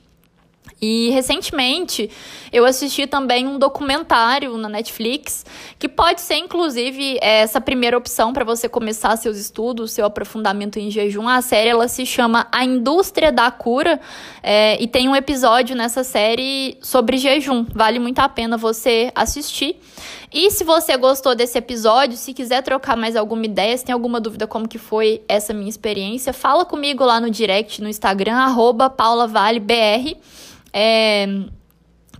E 0.80 1.10
recentemente 1.10 2.08
eu 2.52 2.64
assisti 2.64 3.06
também 3.06 3.46
um 3.46 3.58
documentário 3.58 4.56
na 4.56 4.68
Netflix 4.68 5.44
que 5.76 5.88
pode 5.88 6.20
ser 6.20 6.36
inclusive 6.36 7.18
essa 7.20 7.60
primeira 7.60 7.98
opção 7.98 8.32
para 8.32 8.44
você 8.44 8.68
começar 8.68 9.16
seus 9.16 9.36
estudos, 9.36 9.90
seu 9.90 10.06
aprofundamento 10.06 10.78
em 10.78 10.88
jejum. 10.88 11.28
A 11.28 11.42
série 11.42 11.70
ela 11.70 11.88
se 11.88 12.06
chama 12.06 12.46
A 12.52 12.64
Indústria 12.64 13.32
da 13.32 13.50
Cura 13.50 14.00
é, 14.40 14.80
e 14.80 14.86
tem 14.86 15.08
um 15.08 15.16
episódio 15.16 15.74
nessa 15.74 16.04
série 16.04 16.78
sobre 16.80 17.16
jejum. 17.16 17.66
Vale 17.74 17.98
muito 17.98 18.20
a 18.20 18.28
pena 18.28 18.56
você 18.56 19.10
assistir. 19.16 19.76
E 20.32 20.50
se 20.50 20.62
você 20.62 20.96
gostou 20.96 21.34
desse 21.34 21.58
episódio, 21.58 22.16
se 22.16 22.32
quiser 22.32 22.62
trocar 22.62 22.96
mais 22.96 23.16
alguma 23.16 23.46
ideia, 23.46 23.76
se 23.76 23.84
tem 23.84 23.92
alguma 23.92 24.20
dúvida 24.20 24.46
como 24.46 24.68
que 24.68 24.78
foi 24.78 25.22
essa 25.26 25.52
minha 25.52 25.70
experiência, 25.70 26.32
fala 26.32 26.64
comigo 26.64 27.04
lá 27.04 27.18
no 27.18 27.30
direct 27.30 27.82
no 27.82 27.88
Instagram, 27.88 28.36
arroba 28.36 28.88
paulavallebr. 28.90 30.16
É, 30.72 31.26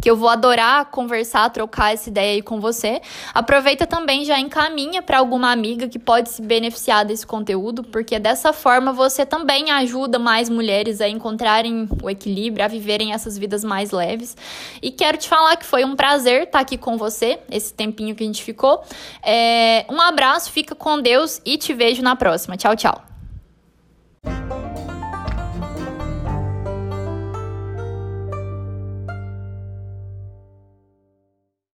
que 0.00 0.10
eu 0.10 0.16
vou 0.16 0.28
adorar 0.28 0.86
conversar, 0.86 1.50
trocar 1.50 1.92
essa 1.92 2.08
ideia 2.08 2.34
aí 2.34 2.42
com 2.42 2.60
você. 2.60 3.00
Aproveita 3.34 3.86
também 3.86 4.24
já 4.24 4.38
encaminha 4.38 5.02
para 5.02 5.18
alguma 5.18 5.50
amiga 5.50 5.88
que 5.88 5.98
pode 5.98 6.30
se 6.30 6.40
beneficiar 6.40 7.04
desse 7.04 7.26
conteúdo, 7.26 7.82
porque 7.82 8.18
dessa 8.18 8.52
forma 8.52 8.92
você 8.92 9.26
também 9.26 9.70
ajuda 9.70 10.18
mais 10.18 10.48
mulheres 10.48 11.00
a 11.00 11.08
encontrarem 11.08 11.88
o 12.02 12.08
equilíbrio, 12.08 12.64
a 12.64 12.68
viverem 12.68 13.12
essas 13.12 13.36
vidas 13.36 13.64
mais 13.64 13.90
leves. 13.90 14.36
E 14.80 14.90
quero 14.90 15.18
te 15.18 15.28
falar 15.28 15.56
que 15.56 15.66
foi 15.66 15.84
um 15.84 15.96
prazer 15.96 16.44
estar 16.44 16.60
aqui 16.60 16.78
com 16.78 16.96
você, 16.96 17.38
esse 17.50 17.72
tempinho 17.74 18.14
que 18.14 18.22
a 18.22 18.26
gente 18.26 18.42
ficou. 18.42 18.82
É, 19.22 19.84
um 19.88 20.00
abraço, 20.00 20.50
fica 20.50 20.74
com 20.74 21.00
Deus 21.00 21.40
e 21.44 21.58
te 21.58 21.74
vejo 21.74 22.02
na 22.02 22.14
próxima. 22.14 22.56
Tchau, 22.56 22.76
tchau. 22.76 23.17